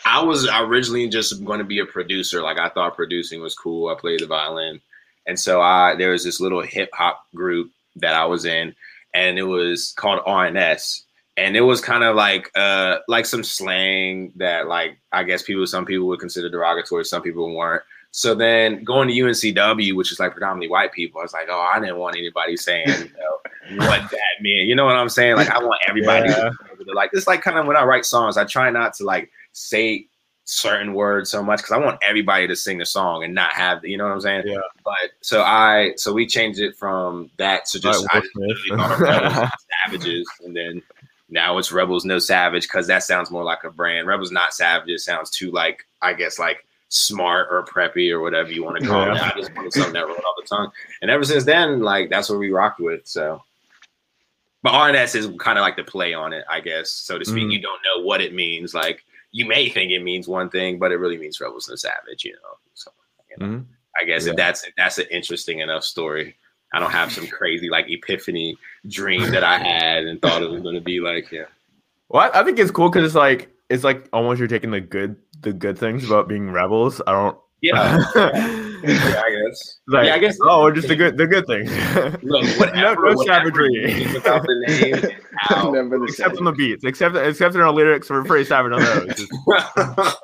[0.06, 2.42] I was originally just going to be a producer.
[2.42, 3.90] Like I thought producing was cool.
[3.90, 4.82] I played the violin,
[5.26, 8.76] and so I there was this little hip hop group that I was in,
[9.14, 11.04] and it was called RNS.
[11.38, 15.66] And it was kind of like uh like some slang that like I guess people
[15.68, 17.84] some people would consider derogatory, some people weren't.
[18.12, 21.60] So then going to UNCW, which is like predominantly white people, I was like, oh,
[21.60, 24.68] I didn't want anybody saying you know, what that meant.
[24.68, 25.36] You know what I'm saying?
[25.36, 26.50] Like I want everybody Yeah.
[26.50, 29.30] to like it's like kind of when I write songs, I try not to like
[29.54, 30.08] say
[30.46, 33.86] certain words so much because I want everybody to sing the song and not have
[33.86, 34.44] you know what I'm saying?
[34.48, 34.58] Yeah.
[34.84, 38.48] But so I so we changed it from that to just Like I just Smith.
[38.68, 39.48] literally thought of Rebels No
[39.86, 40.82] Savages and then
[41.30, 44.08] now it's Rebels No Savage because that sounds more like a brand.
[44.08, 48.64] Rebels Not Savages sounds too like I guess like smart or preppy or whatever you
[48.64, 49.16] want to call Yeah.
[49.16, 49.22] it.
[49.22, 50.72] I just wanted something that rolled off the tongue.
[51.02, 53.08] And ever since then, like that's what we rocked with.
[53.08, 53.44] So
[54.64, 57.48] but RNS is kind of like the play on it, I guess, so to speak.
[57.48, 57.52] Mhm.
[57.54, 58.74] You don't know what it means.
[58.74, 62.26] Like you may think it means one thing, but it really means Rebels No Savage,
[62.26, 62.58] you know.
[62.74, 62.92] So
[63.30, 63.66] you know, Mhm.
[64.00, 64.32] I guess Yeah.
[64.32, 66.38] if that's if that's an interesting enough story.
[66.74, 70.62] I don't have some crazy like epiphany dream that I had and thought it was
[70.62, 71.46] gonna be like, yeah.
[72.10, 74.82] Well, I I think it's cool because it's like it's like almost you're taking the
[74.82, 77.02] good the good things about being rebels.
[77.08, 77.38] I don't.
[77.62, 79.80] Yeah, yeah, I guess.
[79.90, 81.70] yeah, I guess Oh, just the good the good things.
[82.24, 83.70] Look, no, whatever, no whatever savagery.
[83.74, 85.72] you mean without the name and how.
[85.72, 86.48] The except same.
[86.48, 89.08] on the beats, except except in our lyrics, we're pretty savage on those.
[89.16, 90.18] Just-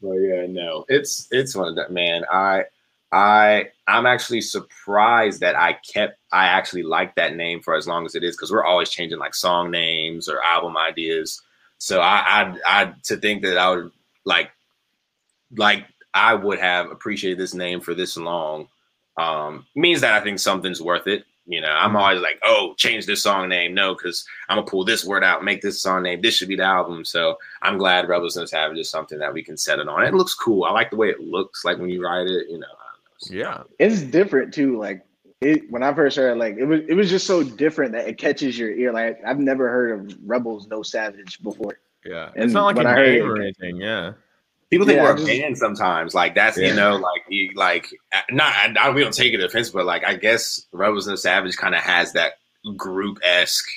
[0.00, 2.24] but yeah, no, it's it's one of that man.
[2.30, 2.64] I
[3.12, 8.06] I I'm actually surprised that I kept I actually like that name for as long
[8.06, 11.42] as it is because we're always changing like song names or album ideas.
[11.76, 13.92] So I I I to think that I would
[14.24, 14.50] like
[15.56, 18.68] like I would have appreciated this name for this long
[19.18, 21.24] um means that I think something's worth it.
[21.44, 23.74] You know, I'm always like, oh, change this song name.
[23.74, 26.22] No, because I'm gonna pull this word out, make this song name.
[26.22, 27.04] This should be the album.
[27.04, 30.04] So I'm glad Rebels No Savage is something that we can set it on.
[30.04, 30.64] It looks cool.
[30.64, 32.48] I like the way it looks like when you write it.
[32.48, 32.68] You know.
[33.30, 34.78] Yeah, It's different too.
[34.78, 35.04] Like
[35.40, 38.06] it when I first heard, it, like it was it was just so different that
[38.08, 38.92] it catches your ear.
[38.92, 41.78] Like I've never heard of Rebels No Savage before.
[42.04, 42.30] yeah.
[42.34, 43.76] And it's not like when a I heard name or anything.
[43.76, 44.12] Yeah,
[44.70, 46.14] People think Yeah, we're I just- a band sometimes.
[46.14, 46.68] Like that's Yeah.
[46.68, 48.52] you know, like you like uh, not.
[48.54, 51.74] I, I, we don't take it offense, but like I guess Rebels No Savage kind
[51.74, 52.34] of has that
[52.76, 53.68] group esque,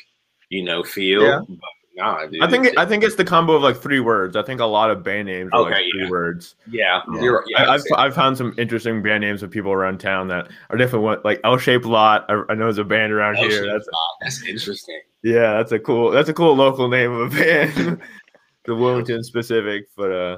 [0.50, 1.24] you know, feel.
[1.24, 1.40] Yeah.
[1.48, 1.58] But
[1.96, 4.36] nah, dude, I think it's- I think it's the combo of like three words.
[4.36, 6.10] I think a lot of band names are like three yeah.
[6.10, 6.56] words.
[6.70, 7.22] yeah, Yeah.
[7.22, 7.64] you're yeah.
[7.64, 11.06] I, I've I've found some interesting band names of people around town that are definitely
[11.06, 12.26] one like L shaped lot.
[12.30, 13.66] I, I know there's a band around here.
[13.66, 14.18] That's Thought.
[14.22, 15.00] that's interesting.
[15.24, 18.02] yeah, that's a cool that's a cool local name of a band.
[18.66, 20.38] the Wilmington specific, but uh,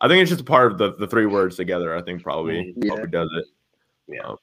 [0.00, 1.94] I think it's just a part of the, the three words together.
[1.96, 2.88] I think probably Yeah.
[2.94, 3.44] probably does it.
[4.14, 4.22] Yeah.
[4.22, 4.36] Um,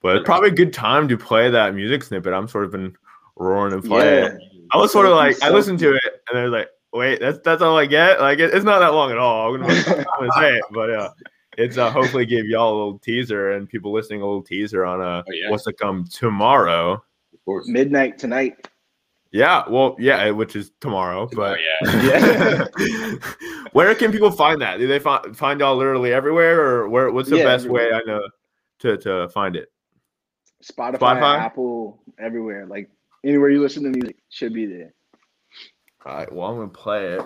[0.00, 2.32] but it's probably a good time to play that music snippet.
[2.32, 2.94] I'm sort of been
[3.36, 4.24] roaring and playing.
[4.24, 4.57] Yeah.
[4.72, 7.38] I was sort of like, I listened to it and I was like, wait, that's
[7.44, 8.20] that's all I get.
[8.20, 9.54] Like it, it's not that long at all.
[9.54, 11.08] I'm gonna, I'm gonna say it, but yeah,
[11.56, 15.00] it's uh, hopefully give y'all a little teaser and people listening a little teaser on
[15.00, 15.50] uh Oh, yeah.
[15.50, 16.92] what's to come tomorrow.
[16.92, 17.68] Of course.
[17.68, 18.68] Midnight tonight.
[19.30, 23.14] Yeah, well, yeah, which is tomorrow, but Oh, Yeah.
[23.72, 24.78] where can people find that?
[24.78, 27.10] Do they find find y'all literally everywhere, or where?
[27.10, 27.92] What's the Yeah, best way.
[27.92, 28.22] I know
[28.80, 29.70] to to find it?
[30.62, 31.38] Spotify, Spotify?
[31.40, 32.66] Apple, everywhere.
[32.66, 32.90] Like
[33.24, 34.94] anywhere you listen to music should be there.
[36.06, 37.22] All right, well, I'm gonna play it.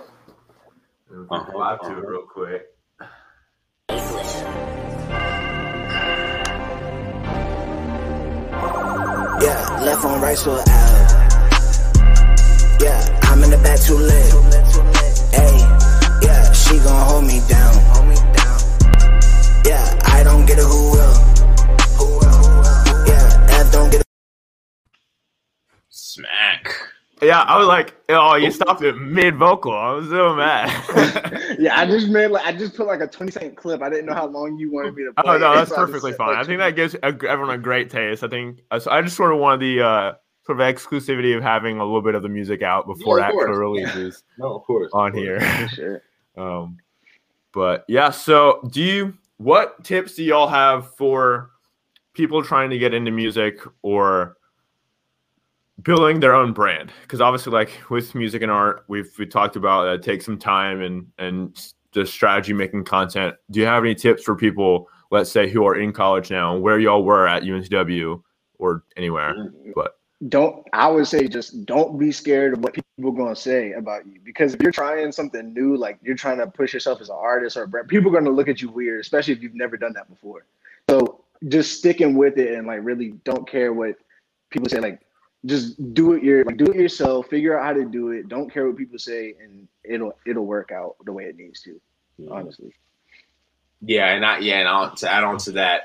[1.10, 1.98] And we can vibe to uh-huh.
[1.98, 2.66] it real quick.
[9.42, 10.68] Yeah, left on right, so out.
[12.80, 14.32] Yeah, I'm in the back too late.
[15.32, 15.58] Hey,
[16.24, 17.74] yeah, she gon' hold me down.
[19.64, 21.14] Yeah, I don't get it, who will?
[23.06, 24.02] Yeah, F don't get
[26.18, 26.72] it.
[27.22, 29.72] Yeah, I was like, oh, you stopped it mid vocal.
[29.72, 31.56] I was so mad.
[31.60, 33.80] yeah, I just made like I just put like a 20 second clip.
[33.80, 35.34] I didn't know how long you wanted me to play.
[35.34, 36.28] oh no, that's so I just perfectly said, fine.
[36.30, 38.24] like, I think that gives everyone a great taste.
[38.24, 40.12] I think uh, so I just sort of wanted the uh,
[40.44, 43.44] sort of exclusivity of having a little bit of the music out before of actual
[43.44, 43.56] course.
[43.56, 44.90] releases No, of course.
[44.92, 45.24] on of course.
[45.24, 45.68] here.
[45.74, 46.02] sure.
[46.36, 46.78] Um,
[47.52, 49.14] but yeah, so do you?
[49.36, 51.50] What tips do y'all have for
[52.14, 54.36] people trying to get into music or
[55.82, 56.92] building their own brand?
[57.02, 60.38] Because obviously, like with music and art, we've we talked about that it takes some
[60.38, 63.34] time and and the strategy making content.
[63.50, 66.78] Do you have any tips for people, let's say, who are in college now, where
[66.78, 68.22] y'all were at UNCW
[68.58, 69.34] or anywhere?
[69.34, 69.98] Mm, but
[70.28, 74.06] don't I would say just don't be scared of what people are gonna say about
[74.06, 77.16] you because if you're trying something new, like you're trying to push yourself as an
[77.18, 79.92] artist or brand, people are gonna look at you weird, especially if you've never done
[79.94, 80.44] that before.
[80.88, 83.96] So just sticking with it and like really don't care what
[84.50, 84.78] people say.
[84.78, 85.00] Like
[85.46, 88.28] just do it your like do it yourself, figure out how to do it.
[88.28, 91.80] Don't care what people say, and it'll it'll work out the way it needs to.
[92.30, 92.72] Honestly,
[93.80, 95.82] Yeah, and I yeah, and I'll, to add on to that,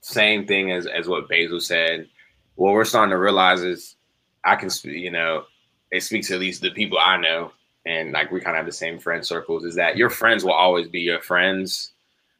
[0.00, 2.08] same thing as as what Basil said.
[2.54, 3.96] What we're starting to realize is,
[4.44, 4.96] I can speak.
[4.96, 5.44] You know,
[5.90, 7.52] it speaks to at least the people I know,
[7.84, 9.64] and like we kind of have the same friend circles.
[9.64, 11.92] Is that your friends will always be your friends,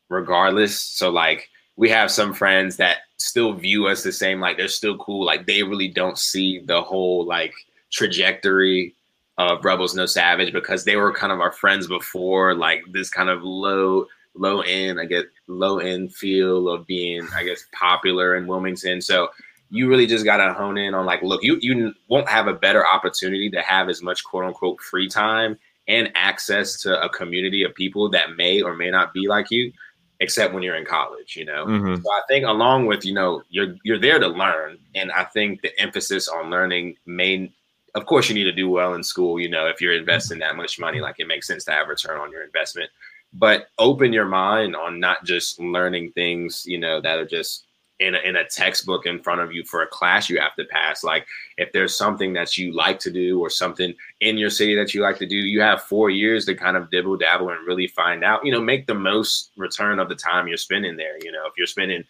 [0.08, 0.78] regardless.
[0.78, 1.48] So like
[1.80, 4.38] we have some friends that still view us the same.
[4.38, 5.24] Like they're still cool.
[5.24, 7.54] Like they really don't see the whole like
[7.90, 8.94] trajectory
[9.38, 13.30] of Rebels No Savage because they were kind of our friends before, like this kind
[13.30, 14.04] of low,
[14.34, 19.00] low end, I guess, low end feel of being, I guess, popular in Wilmington.
[19.00, 19.30] So
[19.70, 22.86] you really just gotta hone in on like, look, you you won't have a better
[22.86, 25.58] opportunity to have as much quote unquote free time
[25.88, 29.72] and access to a community of people that may or may not be like you,
[30.20, 31.66] except when you're in college, you know.
[31.66, 32.02] mhm.
[32.02, 35.62] So I think along with you know you're you're there to learn, and I think
[35.62, 37.50] the emphasis on learning may,
[37.94, 39.40] of course, you need to do well in school.
[39.40, 42.20] You know, if you're investing that much money, like it makes sense to have return
[42.20, 42.90] on your investment.
[43.32, 47.64] But open your mind on not just learning things, you know, that are just
[48.00, 50.64] in a, in a textbook in front of you for a class you have to
[50.64, 51.04] pass.
[51.04, 51.26] Like
[51.58, 55.02] if there's something that you like to do or something in your city that you
[55.02, 58.24] like to do, you have four years to kind of dibble dabble and really find
[58.24, 58.44] out.
[58.44, 61.22] You know, make the most return of the time you're spending there.
[61.22, 62.04] You know, if you're spending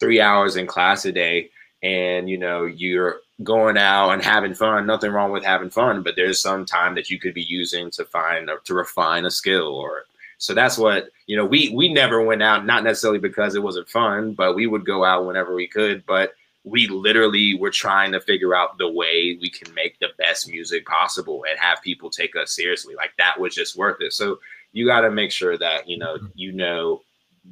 [0.00, 1.50] three hours in class a day
[1.82, 6.14] and you know you're going out and having fun nothing wrong with having fun but
[6.16, 10.04] there's some time that you could be using to find to refine a skill or
[10.42, 13.88] so that's what you know we we never went out not necessarily because it wasn't
[13.88, 16.32] fun but we would go out whenever we could but
[16.64, 20.86] we literally were trying to figure out the way we can make the best music
[20.86, 22.94] possible and have people take us seriously.
[22.94, 24.12] Like that was just worth it.
[24.12, 24.38] So
[24.72, 26.26] you got to make sure that you know mm-hmm.
[26.34, 27.02] you know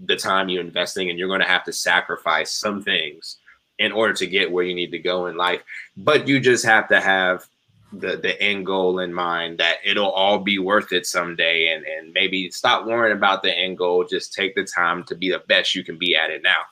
[0.05, 3.38] the time you're investing and you're going to have to sacrifice some things
[3.80, 5.62] in order to get where you need to go in life.
[5.97, 7.47] But you just have to have
[7.93, 11.68] the the end goal in mind that it'll all be worth it someday.
[11.68, 14.05] And and maybe stop worrying about the end goal.
[14.05, 16.62] Just take the time to be the best you can be at it now.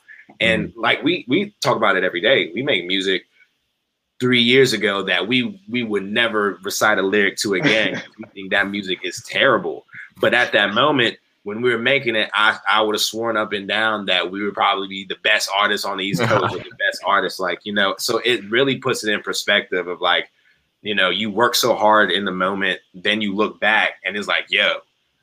[0.41, 0.81] And mm-hmm.
[0.81, 2.51] like we we talk about it every day.
[2.55, 3.25] We make music
[4.21, 8.03] three years ago that we we would never recite a lyric to again.
[8.19, 9.87] We think that music is terrible.
[10.21, 13.55] But at that moment when we were making it, I, I would have sworn up
[13.55, 16.59] and down that we would probably be the best artists on the East Coast, or
[16.59, 17.95] the best artists, like you know.
[17.99, 20.31] So it really puts it in perspective of like,
[20.83, 24.29] you know, you work so hard in the moment, then you look back and it's
[24.29, 24.74] like, yo,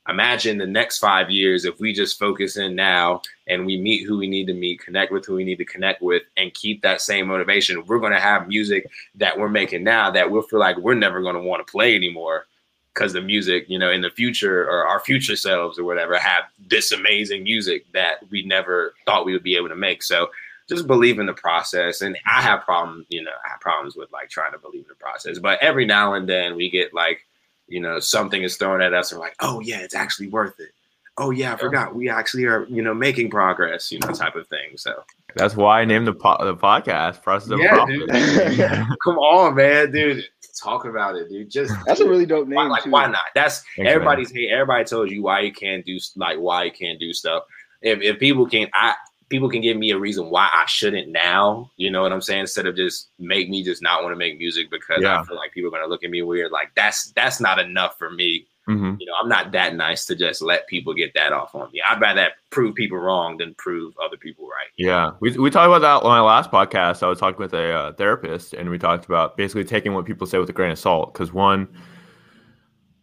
[0.07, 4.17] imagine the next five years if we just focus in now and we meet who
[4.17, 7.01] we need to meet, connect with who we need to connect with, and keep that
[7.01, 7.85] same motivation.
[7.85, 11.41] We're gonna have music that we're making now that we'll feel like we're never gonna
[11.41, 12.47] want to play anymore
[12.93, 16.43] because the music, you know, in the future or our future selves or whatever have
[16.69, 20.01] this amazing music that we never thought we would be able to make.
[20.01, 20.29] So
[20.67, 22.01] just believe in the process.
[22.01, 24.89] And I have problems, you know, I have problems with like trying to believe in
[24.89, 25.39] the process.
[25.39, 27.25] But every now and then we get like,
[27.67, 30.59] you know, something is thrown at us and we're like, oh yeah, it's actually worth
[30.59, 30.69] it.
[31.17, 31.95] Oh yeah, I forgot.
[31.95, 34.75] We actually are, you know, making progress, you know, type of thing.
[34.75, 35.03] So
[35.35, 39.91] That's why I named the po- the podcast "Process of Yeah, Profit." come on, man,
[39.91, 40.25] dude.
[40.61, 41.49] Talk about it, dude.
[41.49, 42.55] Just that's a really dope name.
[42.55, 42.89] why, like too.
[42.89, 43.23] why not?
[43.33, 43.87] That's man.
[43.87, 44.51] everybody's hate.
[44.51, 47.43] Everybody tells you why you can't do like why you can't do stuff.
[47.81, 48.95] If if people can't, I
[49.29, 51.71] people can give me a reason why I shouldn't now.
[51.77, 52.41] You know what I'm saying?
[52.41, 55.19] Instead of just make me just not want to make music because Yeah.
[55.19, 56.51] I feel like people are gonna look at me weird.
[56.51, 58.47] Like that's that's not enough for me.
[58.67, 58.97] Mhm.
[58.99, 61.81] You know, I'm not that nice to just let people get that off on me.
[61.87, 64.67] I'd rather prove people wrong than prove other people right.
[64.75, 67.03] Yeah, we we talked about that on my last podcast.
[67.03, 70.25] I was talking with a uh, therapist, and we talked about basically taking what people
[70.25, 71.13] say with a grain of salt.
[71.13, 71.67] Because one,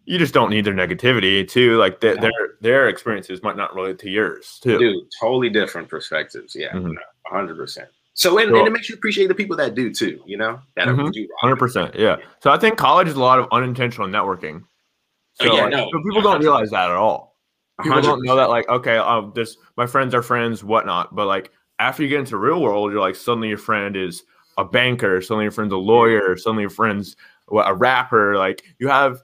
[0.05, 1.49] you just don't need their negativity.
[1.49, 4.59] Two, like th- their their experiences might not relate to yours.
[4.63, 4.79] Too.
[4.79, 6.55] Dude, totally different perspectives.
[6.55, 6.95] Yeah, Mhm.
[7.27, 7.89] hundred percent.
[8.15, 10.21] So and, So- and it makes you appreciate the people that do too.
[10.27, 11.13] You know that Mhm.
[11.13, 11.29] do.
[11.41, 12.17] Hundred percent, yeah.
[12.41, 14.65] So I think college is a lot of unintentional networking.
[15.41, 15.89] Oh, yeah, like, no.
[15.91, 17.39] so people don't realize that at all.
[17.83, 21.15] People don't know that, like, okay, um, this my friends are friends, whatnot.
[21.15, 24.25] But like after you get into real world, you're like suddenly your friend is
[24.59, 27.17] a banker, suddenly your friend's a lawyer, suddenly your friend's
[27.51, 28.37] a rapper.
[28.37, 29.21] Like you have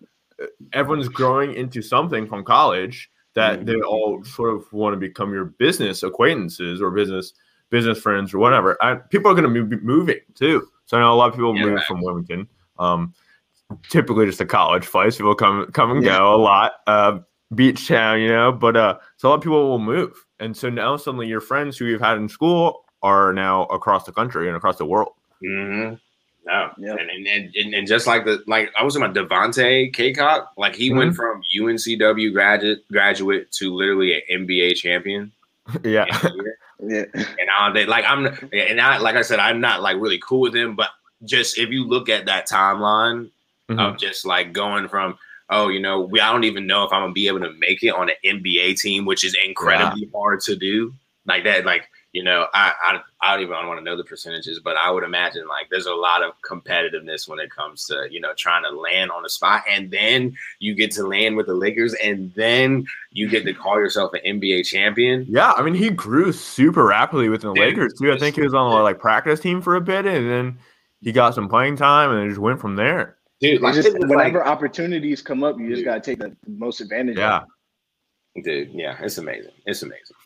[0.72, 5.44] everyone's growing into something from college that they all sort of want to become your
[5.44, 7.32] business acquaintances or business
[7.70, 8.76] business friends or whatever.
[8.82, 10.66] I, people are going to be moving too.
[10.86, 11.84] So I know a lot of people Yeah, move right.
[11.84, 12.48] from Wilmington.
[12.78, 13.14] Um,
[13.90, 15.16] typically just a college place.
[15.18, 16.18] People come come and Yeah.
[16.18, 16.72] go a lot.
[16.86, 17.18] Uh,
[17.54, 18.52] beach town, you know.
[18.52, 21.76] But uh, so a lot of people will move, and so now suddenly your friends
[21.76, 25.12] who you've had in school are now across the country and across the world.
[25.44, 25.94] Mm-hmm.
[26.48, 26.98] No, Yep.
[26.98, 30.74] and, and, and and just like the like I was talking about Devontae Cacok, like
[30.74, 35.30] he went from UNCW graduate graduate to literally an NBA champion.
[35.84, 36.58] yeah, in a year.
[36.80, 37.04] Yeah.
[37.14, 37.88] and all that.
[37.88, 40.88] Like I'm, and I like I said, I'm not like really cool with him, but
[41.24, 43.30] just if you look at that timeline
[43.68, 43.78] Mhm.
[43.80, 45.18] of just like going from.
[45.50, 47.82] Oh, you know, we I don't even know if I'm gonna be able to make
[47.82, 50.92] it on an NBA team, which is incredibly hard to do.
[51.26, 54.60] Like that, like you know, I I, I don't even want to know the percentages,
[54.60, 58.20] but I would imagine like there's a lot of competitiveness when it comes to you
[58.20, 61.54] know trying to land on a spot, and then you get to land with the
[61.54, 65.26] Lakers, and then you get to call yourself an NBA champion.
[65.28, 65.52] yeah.
[65.52, 68.12] I mean, he grew super rapidly within the Dude, Lakers too.
[68.12, 70.58] I think he was on the like practice team for a bit, and then
[71.02, 73.16] he got some playing time, and then just went from there.
[73.40, 75.84] Dude, like, just it was like- whenever opportunities come up, you just Dude.
[75.84, 77.18] gotta take the most advantage.
[77.18, 77.42] Yeah.
[78.36, 78.44] Of.
[78.44, 79.52] Dude, yeah, it's amazing.
[79.66, 80.16] It's amazing.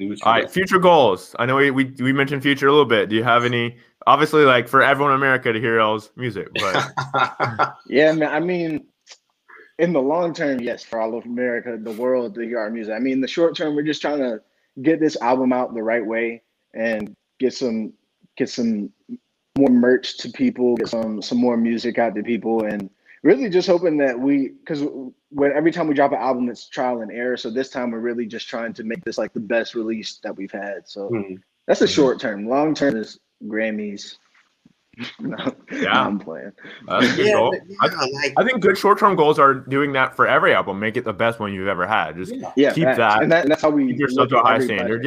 [0.00, 1.36] Do what you All right, future goals.
[1.38, 3.10] I know we, we we mentioned future a little bit.
[3.10, 3.76] Do you have any?
[4.06, 7.74] Obviously, like for everyone in America to hear y'all's music, but.
[7.86, 8.32] Yeah, man.
[8.32, 8.86] I mean,
[9.78, 12.94] in the long term, yes, for all of America, the world to hear our music.
[12.94, 14.40] I mean, in the short term, we're just trying to
[14.80, 16.42] get this album out the right way
[16.72, 17.92] and get some
[18.38, 18.90] get some
[19.58, 22.88] more merch to people, get some some more music out to people, and
[23.22, 24.82] really just hoping that we because
[25.30, 27.36] when every time we drop an album, it's trial and error.
[27.36, 30.36] So this time, we're really just trying to make this like the best release that
[30.36, 30.86] we've had.
[30.88, 31.34] So Hmm.
[31.66, 31.94] that's the Mhm.
[31.94, 32.48] short term.
[32.48, 34.16] Long term is Grammys.
[35.20, 35.36] no,
[35.70, 36.04] Yeah.
[36.06, 36.52] I'm playing.
[36.86, 37.50] that's a good yeah, goal.
[37.80, 40.52] but I, yeah, like, I think good short term goals are doing that for every
[40.52, 40.80] album.
[40.80, 42.16] Make it the best one you've ever had.
[42.16, 42.98] Just Yeah, Keep facts.
[42.98, 45.02] that- and, that, and that's how we keep yourself to a at high standard.
[45.02, 45.04] project.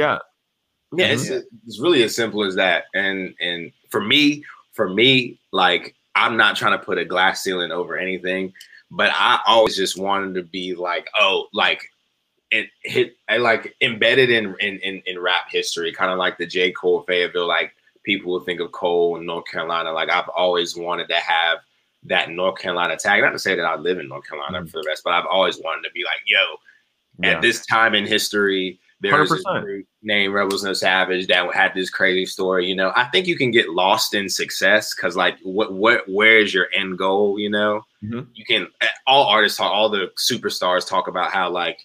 [0.96, 1.06] Yeah.
[1.08, 1.40] yeah, it's, Yeah.
[1.68, 2.86] it's really as simple as that.
[2.96, 7.72] And and for me, for me, like I'm not trying to put a glass ceiling
[7.72, 8.54] over anything,
[8.92, 11.82] but I always just wanted to be like, oh, like
[12.52, 16.46] it hit I like embedded in in in, in rap history, kind of like the
[16.46, 16.72] J.
[16.72, 17.74] Cole Fayetteville, like
[18.06, 19.92] people will think of Cole in North Carolina.
[19.92, 21.60] Like I've always wanted to have
[22.04, 23.22] that North Carolina tag.
[23.22, 24.70] Not to say that I live in North Carolina Mhm.
[24.70, 26.58] for the rest, but I've always wanted to be like, yo,
[27.24, 27.36] Yeah.
[27.38, 29.64] at this time in history, there's a 100%.
[29.64, 32.68] group named Rebels No Savage that had this crazy story.
[32.68, 36.40] You know, I think you can get lost in success because, like, what, what, where
[36.40, 37.38] is your end goal?
[37.40, 38.28] You know, Mhm.
[38.34, 38.68] you can.
[39.06, 41.80] All artists talk, all the superstars talk about how like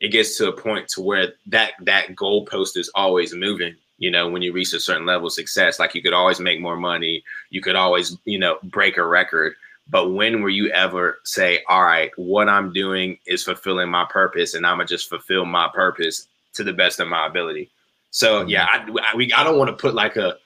[0.00, 3.76] it gets to a point to where that that goalpost is always moving.
[3.98, 6.60] You know, when you reach a certain level of success, like you could always make
[6.60, 9.54] more money, you could always, you know, break a record.
[9.88, 14.54] But when will you ever say, all right, what I'm doing is fulfilling my purpose
[14.54, 17.70] and I'm going to just fulfill my purpose to the best of my ability?
[18.10, 18.50] So, mm-hmm.
[18.50, 20.36] yeah, I, I, we, I don't want to put like a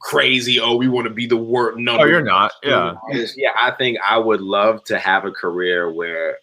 [0.00, 2.02] crazy, oh, we want to be the word number.
[2.02, 2.52] Oh, you're not.
[2.62, 2.94] Yeah.
[3.36, 6.38] Yeah, I think I would love to have a career where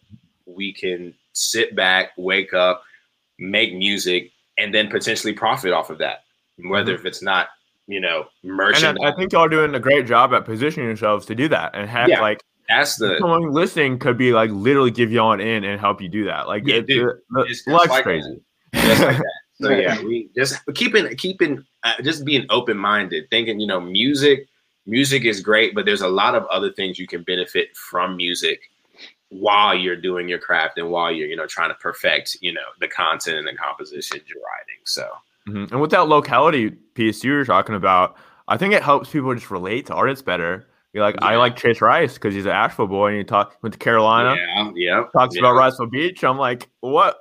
[0.45, 2.84] we can sit back, wake up,
[3.38, 6.24] make music, and then potentially profit off of that.
[6.57, 7.01] Whether mm-hmm.
[7.01, 7.49] if it's not,
[7.88, 9.03] you know, And merchandise.
[9.03, 11.76] I, I think y'all are doing a great job at positioning yourselves to do that.
[11.76, 12.22] And have Yeah.
[12.22, 16.01] like that's the someone listening could be like literally give y'all an in and help
[16.01, 16.47] you do that.
[16.47, 17.09] Like Yeah, it, dude.
[17.09, 18.39] it- the- It's life's like crazy.
[18.74, 19.34] Just like that.
[19.61, 24.47] So yeah, we just keeping keeping uh, just being open minded, thinking you know music
[24.88, 28.72] music is great, but there's a lot of other things you can benefit from music
[29.30, 32.65] while you're doing your craft and while you're you know trying to perfect you know
[32.80, 34.82] the content and the compositions you're writing.
[34.86, 35.07] So
[35.47, 35.72] Mhm.
[35.72, 38.15] And with that locality piece you were talking about,
[38.47, 40.67] I think it helps people just relate to artists better.
[40.93, 43.72] You're like, I like Chase Rice because he's an Asheville boy, and he talk went
[43.74, 45.41] to Carolina, yeah, yeah, talks yeah.
[45.41, 46.22] about Wrightsville Beach.
[46.24, 47.17] I'm like, what?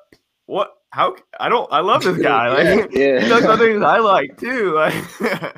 [0.46, 0.72] What?
[0.90, 1.16] How?
[1.38, 1.70] I don't.
[1.72, 2.48] I love this guy.
[2.80, 3.20] Like, Yeah.
[3.20, 4.74] he does other things I like too.
[4.74, 4.94] Like,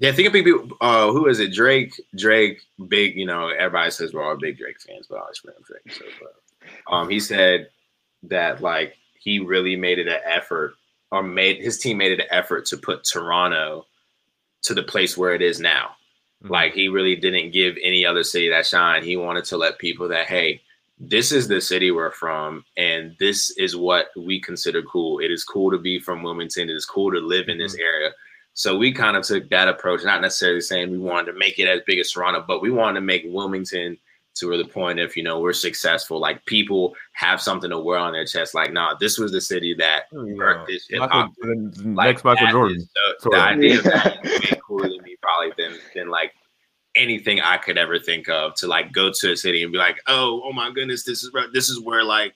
[0.00, 0.68] Yeah, think of people.
[0.80, 1.52] Uh, who is it?
[1.52, 1.92] Drake.
[2.16, 2.60] Drake.
[2.88, 3.16] Big.
[3.16, 5.92] You know, everybody says we're all big Drake fans, but I always remember Drake.
[5.92, 7.68] So, but, um, he said
[8.24, 10.74] that like he really made it an effort,
[11.10, 13.86] or made his team made it an effort to put Toronto
[14.62, 15.90] to the place where it is now.
[16.44, 16.50] Mhm.
[16.50, 19.02] Like he really didn't give any other city that shine.
[19.04, 20.60] He wanted to let people that hey,
[21.00, 25.20] this is the city we're from, and this is what we consider cool.
[25.20, 26.70] It is cool to be from Wilmington.
[26.70, 27.82] It is cool to live in this mm-hmm.
[27.82, 28.10] area.
[28.54, 31.68] So we kind of took that approach, not necessarily saying we wanted to make it
[31.68, 33.96] as big as Toronto, but we wanted to make Wilmington
[34.40, 38.12] to the point if you know we're successful, like people have something to wear on
[38.12, 38.54] their chest.
[38.54, 41.32] Like, nah, this was the city that oh, birthed this hip hop.
[41.40, 42.76] Michael, Like, next Michael Jordan.
[42.78, 42.90] is
[43.20, 43.42] So, the of.
[43.42, 46.32] idea of that is way cooler to me probably than than like
[46.98, 49.98] anything I could ever think of to like go to a city and be like,
[50.06, 52.34] oh, oh my goodness, this is where- this is where like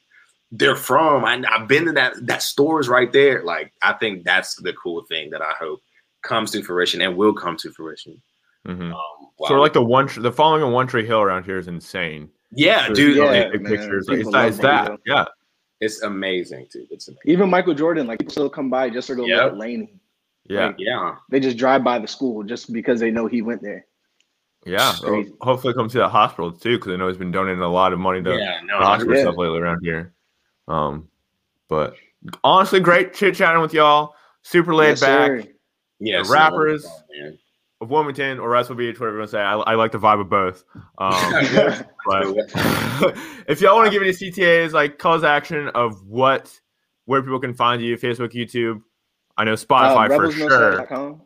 [0.53, 1.25] they're from.
[1.25, 3.43] I, I've been to that that store's right there.
[3.43, 5.81] Like, I think that's the cool thing that I hope
[6.23, 8.21] comes to fruition and will come to fruition.
[8.67, 8.93] Mhm.
[8.93, 9.01] Um,
[9.39, 9.57] Sort wow.
[9.57, 12.31] of like the one, the following of One Tree Hill around here is insane.
[12.53, 14.07] yeah, There's dude, Yeah, many big pictures.
[14.09, 14.49] It's that.
[14.49, 14.91] It's that.
[14.91, 15.25] One Yeah.
[15.81, 16.87] it's amazing, dude.
[16.91, 17.23] It's amazing.
[17.25, 19.43] Even Michael Jordan, like people still come by just to go Yep.
[19.43, 19.95] look at Laney.
[20.49, 20.73] Yeah.
[20.79, 23.87] Yeah, They just drive by the school just because they know he went there.
[24.65, 24.95] Yeah.
[25.03, 27.93] Well, hopefully, come to that hospital too, because I know he's been donating a lot
[27.93, 30.15] of money to yeah, no, hospital stuff lately around here.
[30.69, 31.09] Um,
[31.69, 31.95] but
[32.45, 34.15] honestly, great chit chatting with y'all.
[34.43, 35.27] Super laid Yes, back.
[35.43, 35.45] sir.
[36.01, 37.33] yes, rappers- no.
[37.81, 39.41] Of Wilmington or Wrightsville Beach, whatever you want to say.
[39.41, 40.63] I, I like the vibe of both.
[40.99, 43.17] Um, but
[43.49, 46.61] if y'all want to give any CTAs, like calls to action of what,
[47.07, 48.83] where people can find you, Facebook, YouTube.
[49.37, 50.49] I know Spotify Uh, for sure.
[50.49, 51.23] rebelsnosavage.com.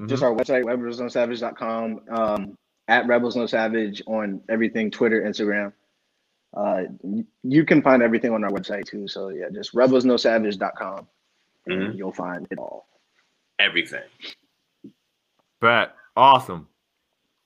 [0.00, 0.08] Mhm.
[0.08, 2.00] Just our website, rebelsnosavage.com.
[2.08, 2.56] Um,
[2.90, 5.72] at Rebels No Savage on everything Twitter, Instagram.
[6.54, 6.82] Uh,
[7.44, 9.06] you can find everything on our website too.
[9.06, 11.06] So yeah, just rebelsnosavage.com.
[11.66, 12.88] And you'll find it all.
[13.60, 14.02] everything.
[15.60, 15.94] Bet.
[16.16, 16.66] Awesome.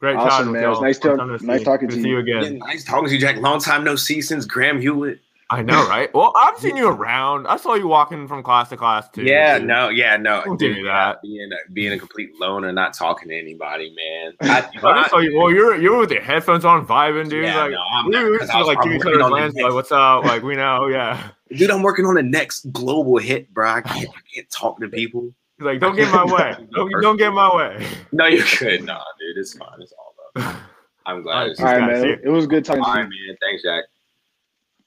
[0.01, 0.65] Great Awesome, chatting with man.
[0.65, 2.19] It was nice talk- to nice talking good to see you.
[2.21, 2.59] you Yeah, again.
[2.59, 3.37] nice talking to you, Jack.
[3.39, 5.19] Long time no see since Graham Hewitt.
[5.55, 6.13] I know, right?
[6.13, 7.47] Well, I've seen you around.
[7.47, 9.23] I saw you walking from class to class too.
[9.23, 9.69] Yeah, dude.
[9.69, 10.43] no, yeah, no.
[10.45, 11.23] Don't do that.
[11.23, 14.33] Being a, being a complete loner, not talking to anybody, man.
[14.43, 15.39] I, I just saw you.
[15.39, 17.45] Well, you're you're with your headphones on, vibing, dude.
[17.45, 18.99] Yeah, like no, I'm we not, we used 'cause to I was like give each
[19.05, 21.29] working other on the like, "What's up?" Like we know, yeah.
[21.51, 23.71] dude, I'm working on the next global hit, bro.
[23.71, 25.33] I can't, I can't talk to people.
[25.59, 26.57] He's like, "Don't get my way.
[26.75, 28.83] Don't, don't get my way." No, you're good.
[28.85, 29.69] Nah, dude, it's fine.
[29.81, 30.57] It's all up.
[31.07, 31.35] I'm glad.
[31.35, 32.19] Alright, it's All right, guys, see man.
[32.25, 32.31] you.
[32.31, 33.29] It was good talking all to right, you.
[33.29, 33.37] man.
[33.43, 33.85] Thanks, Jack.